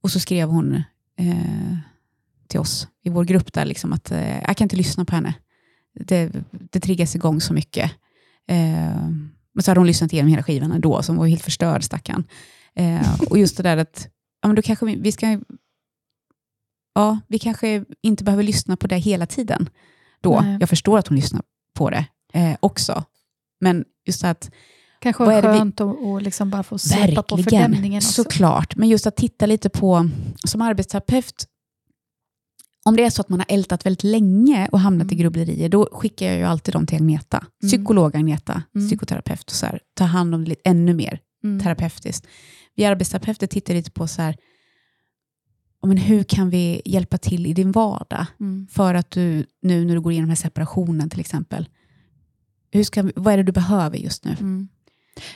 [0.00, 0.74] Och så skrev hon
[1.16, 1.76] eh,
[2.46, 5.34] till oss i vår grupp där liksom att eh, jag kan inte lyssna på henne.
[6.00, 7.92] Det, det triggas igång så mycket.
[8.48, 9.08] Eh,
[9.52, 12.24] men så hade hon lyssnat igenom hela skivan ändå, så hon var helt förstörd stackarn.
[12.74, 14.08] Eh, och just det där att,
[14.42, 15.40] ja men då kanske vi, vi ska,
[16.94, 19.68] ja vi kanske inte behöver lyssna på det hela tiden.
[20.20, 20.40] Då.
[20.40, 20.56] Nej.
[20.60, 21.42] Jag förstår att hon lyssnar
[21.74, 23.04] på det eh, också.
[23.60, 24.50] Men just att
[25.00, 28.12] Kanske Vad är skönt att liksom bara få släppa på fördämningen också.
[28.24, 28.76] såklart.
[28.76, 30.08] Men just att titta lite på,
[30.44, 31.46] som arbetsterapeut,
[32.84, 35.18] om det är så att man har ältat väldigt länge och hamnat i Mm.
[35.22, 37.38] grubblerier, då skickar jag ju alltid dem till Agneta.
[37.38, 37.68] Mm.
[37.68, 38.88] Psykolog Agneta, Mm.
[38.88, 39.42] psykoterapeut.
[39.50, 41.60] Och så här, ta hand om det lite, ännu mer Mm.
[41.60, 42.26] terapeutiskt.
[42.74, 44.36] Vi arbetsterapeuter tittar lite på så här,
[45.86, 48.26] men hur kan vi hjälpa till i din vardag?
[48.40, 48.66] Mm.
[48.70, 51.68] För att du, nu när du går igenom den här separationen till exempel,
[52.70, 54.36] hur ska, vi- vad är det du behöver just nu?
[54.40, 54.68] Mm.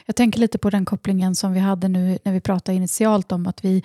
[0.06, 3.46] Jag tänker lite på den kopplingen som vi hade nu när vi pratade initialt om
[3.46, 3.82] att vi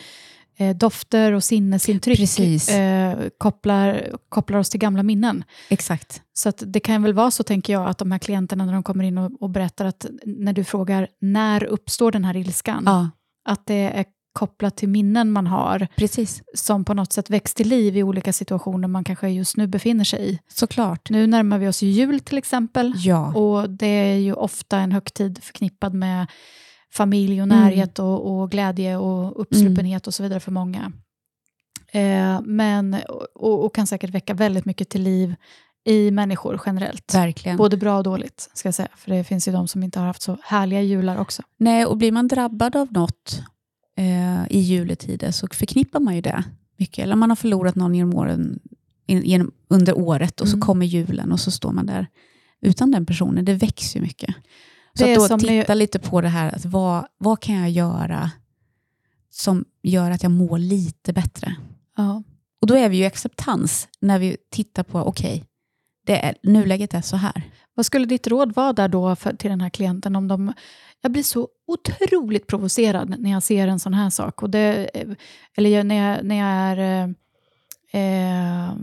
[0.58, 5.44] eh, dofter och sinnesintryck eh, kopplar, kopplar oss till gamla minnen.
[5.70, 6.22] Exakt.
[6.34, 9.04] Så det kan väl vara så, tänker jag, att de här klienterna när de kommer
[9.04, 13.10] in och, och berättar att när du frågar när uppstår den här ilskan, Ja,
[13.50, 14.06] att det är
[14.38, 16.42] kopplat till minnen man har precis.
[16.54, 20.04] som på något sätt väcks till liv i olika situationer man kanske just nu befinner
[20.04, 20.40] sig i.
[20.48, 21.10] Såklart.
[21.10, 22.94] Nu närmar vi oss ju jul till exempel.
[22.98, 23.34] Ja.
[23.36, 26.28] Och det är ju ofta en högtid förknippad med
[26.94, 27.60] familj och Mm.
[27.60, 30.92] närhet och, och glädje och uppsluppenhet och så vidare för många.
[31.92, 32.98] Eh, men,
[33.36, 35.36] och, och kan säkert väcka väldigt mycket till liv
[35.86, 37.14] i människor generellt.
[37.14, 37.58] Verkligen.
[37.58, 38.90] Både bra och dåligt, ska jag säga.
[38.96, 41.44] För det finns ju de som inte har haft så härliga jular också.
[41.58, 43.42] Nej, och blir man drabbad av något
[43.98, 46.44] eh, i juletider så förknippar man ju det
[46.78, 47.04] mycket.
[47.04, 48.60] Eller man har förlorat någon genom åren,
[49.08, 50.66] genom, under året och så Mm.
[50.66, 52.08] kommer julen och så står man där
[52.62, 53.46] utan den personen.
[53.46, 54.36] Det växer ju mycket.
[54.94, 57.56] Så Det att då som ni- titta lite på det här, att vad, vad kan
[57.56, 58.32] jag göra
[59.30, 61.56] som gör att jag mår lite bättre?
[61.98, 62.24] Ja.
[62.62, 65.44] Och då är vi ju acceptans när vi tittar på, okej,
[66.08, 67.44] det är, nuläget är så här.
[67.76, 70.16] Vad skulle ditt råd vara där då för, till den här klienten?
[70.16, 70.54] Om de,
[71.02, 74.44] jag blir så otroligt provocerad när jag ser en sån här sak.
[74.44, 74.90] Och det,
[75.58, 76.78] eller jag- när jag, när jag är...
[77.94, 78.74] Eh, eh,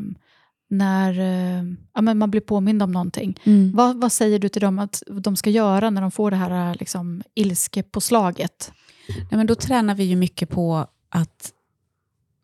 [0.69, 1.65] när eh,
[1.95, 3.41] ja, men man blir påmind om någonting.
[3.75, 6.75] Vad, vad säger du till dem att de ska göra när de får det här
[6.81, 8.73] liksom, ilskepåslaget?
[9.09, 11.53] Nej, men då tränar vi ju mycket på att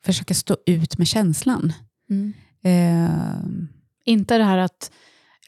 [0.04, 1.72] försöka stå ut med känslan.
[2.62, 3.40] Eh,
[4.04, 4.90] Inte det här att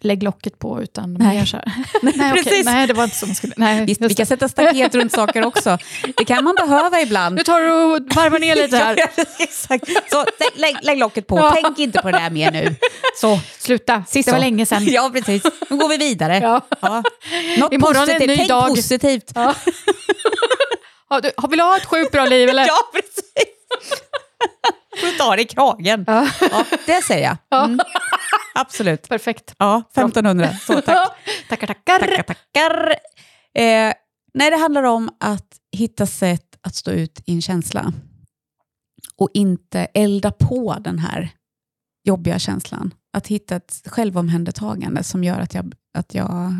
[0.04, 1.36] lägg locket på, utan Nej.
[1.38, 1.72] mer så här.
[2.02, 2.64] nej, okej, precis.
[2.64, 3.54] nej, det var inte så man skulle...
[3.56, 5.78] Nej, visst, vi kan sätta staket runt saker också.
[6.16, 7.34] Det kan man behöva ibland.
[7.36, 8.96] Nu tar du och varvar ner lite här.
[9.16, 9.84] Ja, Exakt.
[10.10, 10.24] Så
[10.54, 11.58] lägg, lägg, locket på, Ja.
[11.62, 12.74] tänk inte på det där mer nu.
[13.16, 14.44] Så, Sluta, Sist det var så.
[14.44, 14.84] länge sedan.
[14.86, 15.42] ja precis.
[15.70, 16.38] Nu går vi vidare.
[16.42, 16.60] Ja.
[16.80, 17.02] Ja.
[17.58, 18.68] Något Imorgon är en positivt, ny tänk dag.
[18.68, 19.32] positivt.
[19.34, 19.54] Ja.
[21.08, 22.66] Har du, vill du ha ett sjukt bra liv eller?
[22.66, 23.22] Ja, precis.
[25.00, 26.04] Får du ta det i kragen.
[26.06, 26.28] Ja.
[26.40, 27.36] Ja, det säger jag.
[27.48, 27.64] Ja.
[27.64, 27.80] Mm.
[28.54, 29.08] Absolut.
[29.08, 29.54] Perfekt.
[29.58, 30.52] Ja, 1500.
[30.52, 31.08] Så, tack.
[31.48, 31.98] tackar, tackar.
[31.98, 32.88] Tackar, tackar.
[33.54, 33.92] Eh,
[34.34, 37.92] nej, det handlar om att hitta sätt att stå ut i en känsla.
[39.16, 41.30] Och inte elda på den här
[42.04, 42.94] jobbiga känslan.
[43.12, 46.54] Att hitta ett självomhändertagande som gör att jag, att jag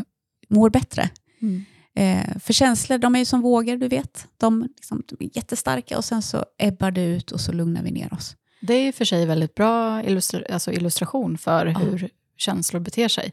[0.48, 1.10] mår bättre.
[1.42, 1.64] Mm.
[1.94, 4.28] Eh, för känslor, de är ju som vågor, du vet.
[4.36, 7.90] De, liksom, de är jättestarka och sen så ebbar det ut och så lugnar vi
[7.90, 8.36] ner oss.
[8.60, 11.78] Det är och för sig väldigt bra illustra alltså illustration för Ja.
[11.78, 13.32] hur känslor beter sig.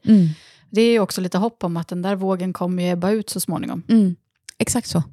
[0.70, 3.30] Det är ju också lite hopp om att den där vågen kommer ju ebba ut
[3.30, 3.84] så småningom.
[3.90, 4.16] Mm.
[4.58, 5.04] Exakt så.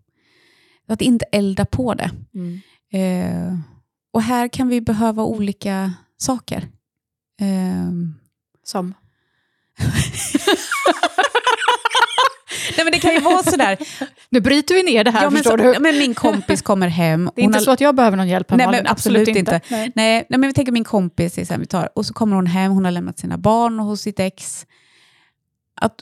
[0.89, 2.11] Att inte elda på det.
[2.35, 2.61] Mm.
[2.93, 3.59] Eh,
[4.13, 6.69] och här kan vi behöva olika saker.
[7.41, 7.91] Eh,
[8.65, 8.95] Som?
[12.77, 13.79] nej men det kan ju vara sådär.
[14.31, 15.79] Nu bryter vi ner det här, ja, men, förstår så, du.
[15.81, 17.31] men min kompis kommer hem.
[17.35, 19.61] Det är inte har- så att jag behöver någon hjälp här, Nej, men absolut inte.
[19.69, 19.93] Nej.
[19.95, 22.47] Nej, nej, men vi tänker min kompis, till exempel, vi tar, och så kommer hon
[22.47, 24.67] hem, hon har lämnat sina barn hos sitt ex.
[25.81, 25.95] Att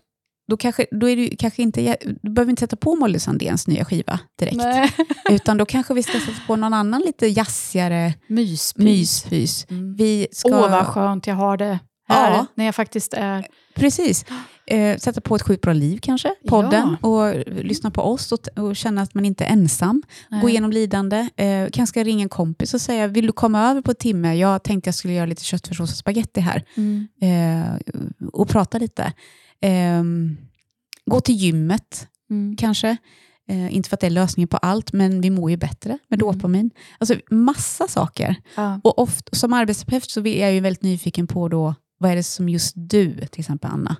[0.48, 3.84] då, kanske, då är det kanske inte, då behöver inte sätta på Molly Sandéns nya
[3.84, 4.56] skiva direkt.
[4.56, 4.92] Nej.
[5.30, 8.84] Utan då kanske vi ska sätta på någon annan lite jazzigare Myspys.
[8.84, 9.66] myspys.
[9.70, 9.94] Mm.
[9.96, 12.46] Vi ska, Åh, vad skönt jag har det här, Ja.
[12.54, 13.46] när jag faktiskt är...
[13.74, 14.24] Precis.
[14.66, 18.76] Eh, sätta på ett sjukt bra liv kanske, podden, och lyssna på oss och, och
[18.76, 20.02] känna att man inte är ensam.
[20.30, 20.50] Gå Nej.
[20.50, 21.28] igenom lidande.
[21.36, 24.34] Eh, kanske ringa en kompis och säga, vill du komma över på en timme?
[24.34, 26.64] Jag tänkte jag skulle göra lite köttfärssås och spagetti här.
[26.76, 27.08] Mm.
[27.20, 27.78] Eh,
[28.32, 29.12] och prata lite.
[29.60, 30.36] Ehm,
[31.06, 32.56] gå till gymmet Mm.
[32.56, 32.96] kanske.
[33.48, 36.22] Eh, inte för att det är lösningen på allt, men vi mår ju bättre med
[36.22, 36.34] Mm.
[36.34, 36.70] dopamin.
[36.98, 38.36] Alltså massa saker.
[38.56, 38.80] Ja.
[38.84, 42.22] Och ofta, som arbetsterapeut så är jag ju väldigt nyfiken på då, vad är det
[42.22, 43.96] som just du, till exempel Anna,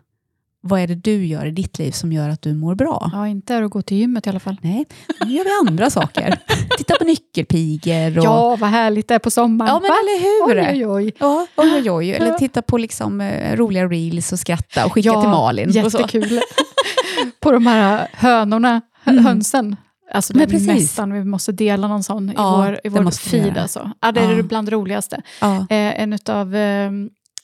[0.67, 3.11] vad är det du gör i ditt liv som gör att du mår bra?
[3.13, 4.57] ja, inte är att gå till gymmet i alla fall.
[4.63, 4.85] Nej,
[5.27, 6.39] nu gör vi andra saker.
[6.79, 8.25] Titta på nyckelpigor och...
[8.25, 9.69] Ja, vad härligt det är på sommaren.
[9.69, 9.97] ja men Va?
[10.01, 10.73] eller hur?
[10.73, 11.13] Oj, oj, oj.
[11.19, 12.11] Ja, oj, oj, oj.
[12.11, 15.71] Eller titta på liksom, eh, roliga reels och skratta och skicka Ja, till Malin.
[15.71, 16.41] Jättekul.
[17.41, 19.25] på de här hönorna, hö- Mm.
[19.25, 19.77] hönsen.
[20.13, 23.37] Alltså det är nästan, vi måste dela någon sån i Ja, vår, i vår måste
[23.37, 23.59] vi feed.
[23.59, 23.91] Alltså.
[24.01, 24.43] Ja, det är Ja.
[24.43, 25.23] bland det roligaste.
[25.41, 25.57] Ja.
[25.57, 26.91] Eh, en av eh,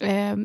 [0.01, 0.36] eh,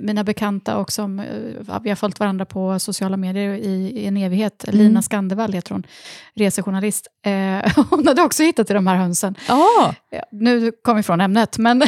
[0.00, 4.16] mina bekanta och som eh, vi har följt varandra på sociala medier i, i en
[4.16, 4.78] evighet, Mm.
[4.78, 5.86] Lina Skandevall heter hon,
[6.34, 7.06] resejournalist.
[7.26, 9.34] Eh, hon hade också hittat till de här hönsen.
[9.48, 9.94] Ja,
[10.30, 11.82] nu kom vi från ämnet, men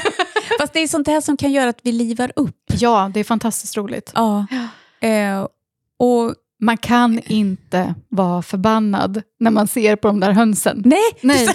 [0.60, 2.56] fast det är sånt här som kan göra att vi livar upp.
[2.72, 4.12] ja, det är fantastiskt roligt.
[4.14, 4.46] Ja.
[5.00, 5.46] Eh,
[5.98, 10.82] och Man kan inte vara förbannad när man ser på de där hönsen.
[10.84, 11.48] nej, Nej.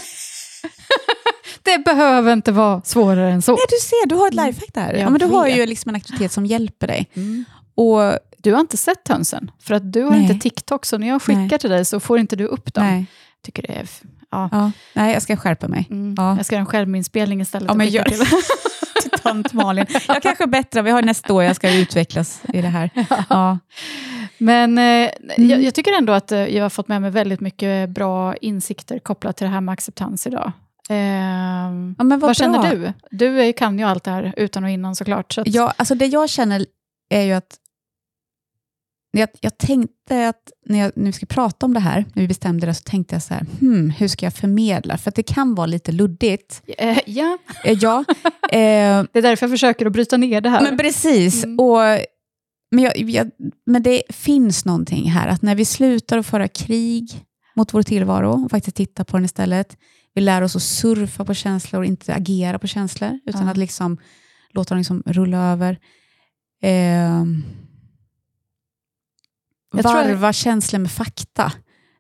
[1.64, 3.52] det behöver inte vara svårare än så.
[3.52, 4.94] nej, du ser, du har ett lifehack där.
[4.94, 7.10] Ja, men du har ju liksom en aktivitet som hjälper dig.
[7.14, 7.46] Mm.
[7.76, 10.22] Och, Du har inte sett hönsen, för att du har Nej.
[10.22, 11.60] inte TikTok, så när jag skickar Nej.
[11.60, 12.86] till dig så får inte du upp dem.
[12.86, 13.06] nej,
[13.46, 13.88] Tycker det är,
[14.32, 14.50] ja.
[14.52, 15.88] ja, nej, jag ska skärpa mig.
[15.90, 16.16] Mm.
[16.18, 16.38] Ja.
[16.38, 17.68] Jag ska göra en skärminspelning istället.
[17.68, 18.20] Ja, men gör till.
[19.02, 19.86] Till tant Malin.
[20.08, 22.90] Jag kanske är bättre, vi har nästa år jag ska utvecklas i det här.
[23.30, 23.60] Ja.
[24.42, 25.50] Men eh, Mm.
[25.50, 29.00] jag, jag tycker ändå att eh, jag har fått med mig väldigt mycket bra insikter
[29.00, 30.52] kopplat till det här med acceptans idag.
[30.90, 32.94] Eh, Ja, vad, vad känner du?
[33.12, 35.34] Du är- kan ju allt det här utan och innan såklart.
[35.34, 36.66] Så att, Ja, alltså det jag känner
[37.10, 37.58] är ju att
[39.18, 42.66] jag, jag tänkte att när jag nu ska prata om det här, när vi bestämde
[42.68, 44.98] det, så tänkte jag så här, hmm, hur ska jag förmedla?
[44.98, 46.62] För att det kan vara lite luddigt.
[46.78, 48.04] eh, ja, Eh, ja,
[48.52, 50.62] det är därför jag försöker att bryta ner det här.
[50.62, 51.44] men precis.
[51.44, 51.60] Mm.
[51.60, 51.80] Och,
[52.72, 53.32] men, jag, jag,
[53.66, 58.44] men det finns någonting här, att när vi slutar att föra krig mot vår tillvaro
[58.44, 59.78] och faktiskt titta på den istället,
[60.14, 63.52] vi lär oss att surfa på känslor och inte agera på känslor, utan Ja.
[63.52, 63.98] att liksom
[64.54, 65.80] låta dem liksom rulla över.
[69.74, 71.54] Jag tror- varva känslor med fakta,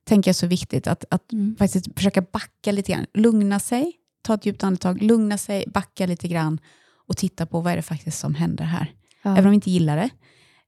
[0.03, 0.87] tänker jag är så viktigt.
[0.87, 1.55] Att, att Mm.
[1.59, 3.05] faktiskt försöka backa lite grann.
[3.13, 3.91] Lugna sig,
[4.23, 6.59] ta ett djupt andetag, lugna sig, backa lite grann
[7.07, 8.93] och titta på vad är det faktiskt som händer här.
[9.23, 9.31] Ja.
[9.31, 10.09] Även om vi inte gillar det.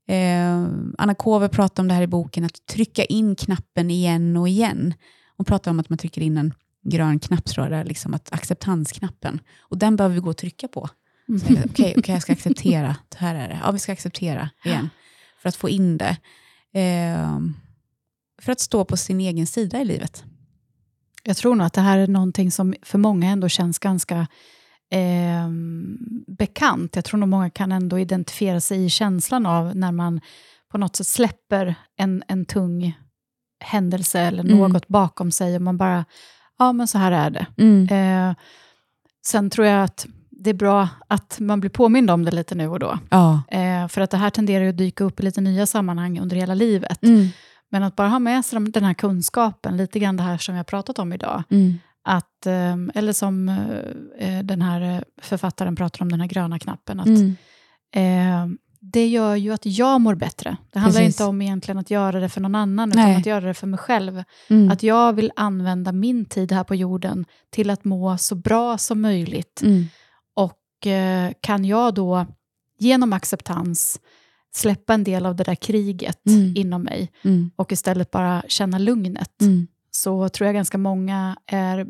[0.07, 4.49] Eh, Anna Kåve pratar om det här i boken, att trycka in knappen igen och
[4.49, 4.93] igen.
[5.37, 9.39] Hon pratar om att man trycker in en grön knapp, tror jag, liksom att acceptansknappen.
[9.59, 10.89] Och den behöver vi gå och trycka på.
[11.29, 11.41] Mm.
[11.65, 12.95] Okej, okej, jag ska acceptera.
[13.09, 13.59] Det här är det.
[13.63, 14.89] Ja, vi ska acceptera igen.
[15.41, 16.17] För att få in det.
[16.79, 17.39] Eh,
[18.41, 20.23] för att stå på sin egen sida i livet.
[21.23, 24.27] Jag tror nog att det här är någonting som för många ändå känns ganska
[24.93, 25.49] eh,
[26.37, 26.95] bekant.
[26.95, 30.21] Jag tror nog många kan ändå identifiera sig i känslan av när man
[30.71, 32.97] på något sätt släpper en, en tung
[33.63, 34.57] händelse eller Mm.
[34.57, 36.05] något bakom sig och man bara,
[36.59, 37.45] ja men så här är det.
[37.91, 38.33] Eh,
[39.25, 42.67] sen tror jag att det är bra att man blir påmind om det lite nu
[42.67, 42.99] och då.
[43.09, 43.41] Ja.
[43.47, 46.35] Eh, för att det här tenderar ju att dyka upp i lite nya sammanhang under
[46.35, 47.03] hela livet.
[47.03, 47.27] Mm.
[47.69, 50.53] Men att bara ha med sig de- den här kunskapen, lite grann det här som
[50.55, 51.79] vi har pratat om idag, Mm.
[52.03, 53.49] Att, eh, eller som
[54.19, 57.35] eh, den här eh, författaren pratar om, den här gröna knappen, att Mm.
[57.95, 60.57] eh, det gör ju att jag mår bättre.
[60.71, 61.15] Det handlar Precis.
[61.15, 63.15] inte om egentligen att göra det för någon annan, utan Nej.
[63.17, 64.23] att göra det för mig själv.
[64.49, 64.71] Mm.
[64.71, 69.01] Att jag vill använda min tid här på jorden till att må så bra som
[69.01, 69.61] möjligt.
[69.61, 69.85] Mm.
[70.35, 72.25] Och eh, kan jag då
[72.79, 73.99] genom acceptans
[74.55, 76.53] släppa en del av det där kriget Mm.
[76.57, 77.51] inom mig Mm.
[77.55, 79.67] och istället bara känna lugnet, Mm.
[79.95, 81.87] Så tror jag ganska många är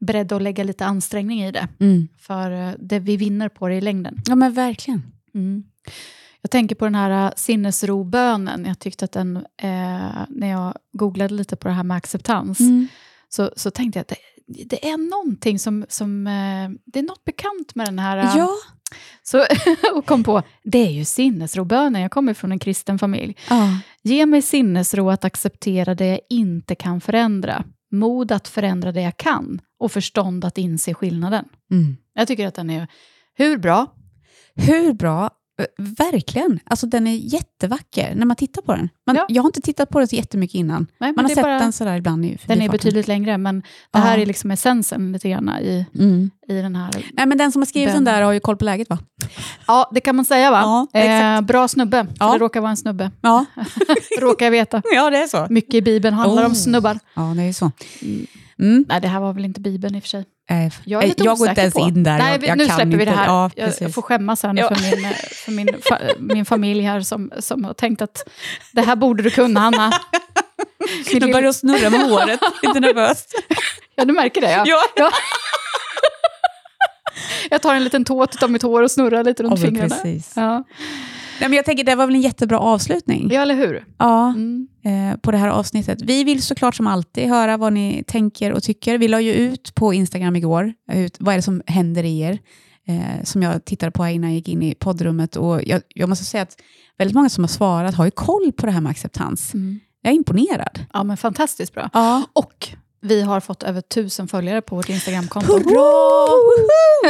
[0.00, 1.68] beredda att lägga lite ansträngning i det.
[1.80, 2.08] Mm.
[2.18, 4.18] För eh, det vi vinner på det i längden.
[4.26, 5.02] Ja, men verkligen.
[5.34, 5.64] Mm.
[6.40, 8.64] Jag tänker på den här eh, sinnesrobönen.
[8.66, 12.88] Jag tyckte att den, eh, när jag googlade lite på det här med acceptans, Mm.
[13.34, 14.08] Så, så tänkte jag att
[14.46, 18.16] det, det är någonting som, som eh, det är något bekant med den här.
[18.16, 18.50] eh, Ja.
[19.22, 19.44] Så,
[19.94, 22.02] och kom på, det är ju sinnesrobönen.
[22.02, 23.36] Jag kommer från en kristen familj.
[23.50, 23.78] ja.
[24.02, 27.64] Ge mig sinnesro att acceptera det jag inte kan förändra.
[27.90, 29.60] Mod att förändra det jag kan.
[29.78, 31.44] Och förstånd att inse skillnaden.
[31.70, 31.96] Mm.
[32.14, 32.86] Jag tycker att den är
[33.34, 33.86] hur bra?
[34.54, 35.30] Hur bra?
[35.60, 36.60] Eh, Verkligen.
[36.64, 38.88] Alltså den är jättevacker när man tittar på den.
[39.06, 39.26] Man, Ja.
[39.28, 40.86] Jag har inte tittat på den så jättemycket innan.
[41.00, 43.98] Nej, Man har sett bara- den sådär ibland i Den är betydligt längre, men det
[43.98, 44.22] här Ja.
[44.22, 46.30] är liksom essensen lite grann i, Mm.
[46.48, 46.90] i den här.
[47.12, 48.98] Nej, men den som har skrivit den, Den- där har ju koll på läget va?
[49.66, 50.86] Ja, det kan man säga va?
[50.92, 52.32] Ja, eh, bra snubbe, Ja.
[52.32, 53.10] det råkar vara en snubbe.
[53.20, 53.44] Ja,
[54.20, 54.82] råkar jag veta.
[54.94, 55.46] ja det är så.
[55.50, 56.56] Mycket i Bibeln handlar om Oh.
[56.56, 56.98] snubbar.
[57.14, 57.70] Ja, det är så.
[58.58, 58.84] Mm.
[58.88, 60.24] Nej, det här var väl inte Bibeln i och för sig.
[60.50, 61.80] Eh, Jag är lite jag går inte ens på.
[61.80, 62.18] in där.
[62.18, 63.04] Nej, jag, nu släpper vi inte.
[63.04, 63.26] det här.
[63.26, 64.74] Ja, jag får skämmas här nu Ja.
[64.74, 65.12] för, min,
[65.44, 68.28] för min, fa, min familj här som, som har tänkt att
[68.72, 69.92] det här borde du kunna, Hanna.
[71.12, 72.40] Min Nu börjar jag snurra med håret.
[72.62, 73.34] Lite nervöst.
[73.94, 74.50] Ja, du märker det.
[74.50, 74.64] Ja.
[74.66, 74.82] Ja.
[74.96, 75.10] Ja.
[77.50, 79.88] Jag tar en liten tåt av mitt hår och snurrar lite runt Ja, fingrarna.
[79.88, 80.32] precis.
[80.36, 80.64] Ja.
[81.42, 83.28] Nej, men jag tänker, det var väl en jättebra avslutning?
[83.32, 83.84] ja, eller hur?
[83.98, 84.68] Ja, Mm.
[84.84, 86.02] eh, på det här avsnittet.
[86.02, 88.98] Vi vill såklart som alltid höra vad ni tänker och tycker.
[88.98, 92.38] Vi la ju ut på Instagram igår, ut, vad är det som händer i er?
[92.88, 95.36] Eh, som jag tittade på innan jag gick in i poddrummet.
[95.36, 96.56] Och jag, jag måste säga att
[96.98, 99.54] väldigt många som har svarat har ju koll på det här med acceptans.
[99.54, 99.80] Mm.
[100.02, 100.78] Jag är imponerad.
[100.92, 101.90] Ja, men fantastiskt bra.
[101.92, 102.22] Ja.
[102.32, 102.68] Och
[103.02, 105.52] vi har fått över tusen följare på vårt Instagramkonto.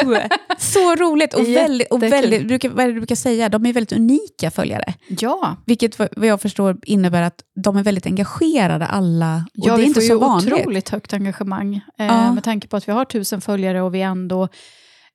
[0.02, 0.28] Hurra!
[0.58, 1.34] Så roligt!
[1.34, 3.48] Och, väldigt, och väldigt, brukar, vad är det du brukar säga?
[3.48, 4.94] De är väldigt unika följare.
[5.08, 9.36] Ja, Vilket vad jag förstår innebär att de är väldigt engagerade alla.
[9.36, 10.52] Och ja det är vi inte får så ju vanligt.
[10.54, 11.74] otroligt högt engagemang.
[11.98, 12.32] Eh, Ja.
[12.32, 14.42] Med tanke på att vi har tusen följare och vi ändå,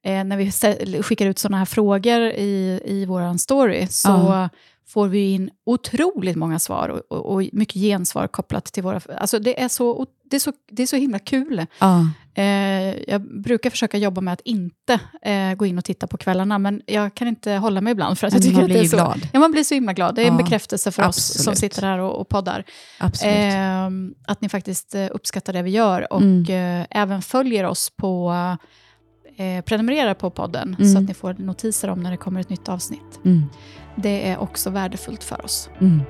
[0.05, 0.51] eh, när vi
[1.03, 4.49] skickar ut sådana här frågor i, i vår story, så Ja.
[4.87, 9.01] Får vi in otroligt många svar och, och, och mycket gensvar kopplat till våra...
[9.17, 11.65] Alltså det är så, det är så, det är så himla kul.
[11.79, 12.07] Ja.
[12.33, 12.43] Eh,
[13.09, 16.81] jag brukar försöka jobba med att inte eh, gå in och titta på kvällarna, men
[16.85, 18.83] jag kan inte hålla mig ibland för att jag Men tycker man att det blir
[18.83, 18.95] är så...
[18.95, 19.27] glad.
[19.33, 20.15] Ja, man blir så himla glad.
[20.15, 21.57] Det är en Ja, bekräftelse för oss som absolut.
[21.73, 22.63] sitter här och, och poddar.
[22.99, 23.35] Absolut.
[23.35, 23.87] Eh,
[24.27, 26.81] att ni faktiskt eh, uppskattar det vi gör och Mm.
[26.81, 28.33] eh, även följer oss på,
[29.37, 30.91] eh, prenumererar på podden Mm.
[30.93, 33.19] så att ni får notiser om när det kommer ett nytt avsnitt.
[33.25, 33.43] Mm.
[33.95, 35.69] Det är också värdefullt för oss.
[35.81, 36.01] Mm.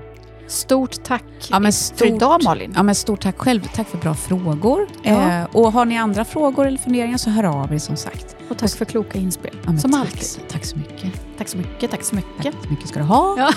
[0.47, 2.73] Stort tack Ja, men för stort, idag Malin.
[2.75, 3.61] ja, men stort tack själv.
[3.75, 4.88] Tack för bra frågor.
[5.03, 5.32] Ja.
[5.41, 8.36] Eh, och har ni andra frågor eller funderingar så hör av er som sagt.
[8.49, 9.55] Och tack för kloka inspel.
[9.65, 10.28] Ja, som tack, alltid.
[10.49, 11.11] Tack så mycket.
[11.38, 12.43] Tack så mycket, tack så mycket.
[12.43, 13.36] Tack så mycket ska du ha.
[13.38, 13.51] Ja.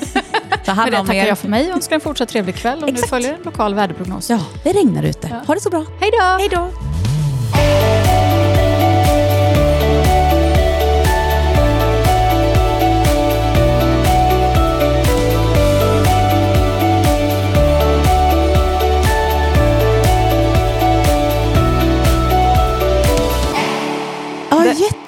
[0.64, 1.26] Ta hand det om tackar er.
[1.26, 3.10] jag för mig och önskar en fortsatt trevlig kväll du Exakt.
[3.10, 4.30] följer en lokal väderprognos.
[4.30, 5.28] Ja, det regnar ute.
[5.30, 5.36] Ja.
[5.46, 5.84] Ha det så bra.
[6.00, 6.24] Hej då!
[6.38, 8.37] Hej då!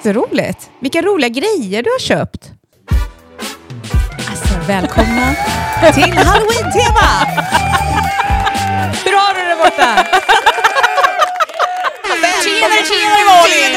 [0.05, 0.69] Jätteroligt.
[0.79, 2.51] Vilka roliga grejer du har köpt.
[4.29, 5.35] Alltså, välkomna
[5.93, 7.25] till Halloween-tema!
[9.05, 10.05] Hur har du det borta?
[12.43, 13.73] Tjenare, tjenare Malin!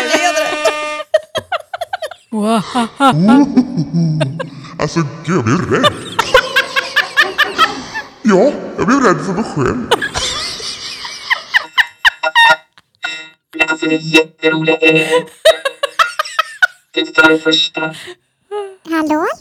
[4.79, 5.93] Alltså gud, jag blev rädd.
[8.22, 9.89] Ja, jag blev rädd för mig själv.
[13.68, 15.25] Alltså det är jätteroliga grejer.
[16.95, 17.95] Det var det första.
[18.90, 19.26] Hallå?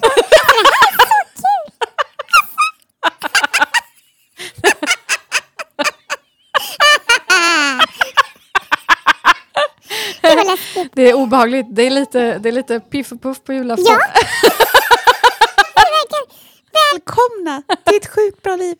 [10.93, 11.66] Det är obehagligt.
[11.70, 13.86] Det är lite, det är lite piff och puff på julafton.
[13.89, 13.99] Ja.
[16.93, 18.76] Välkomna till ett sjukt bra liv.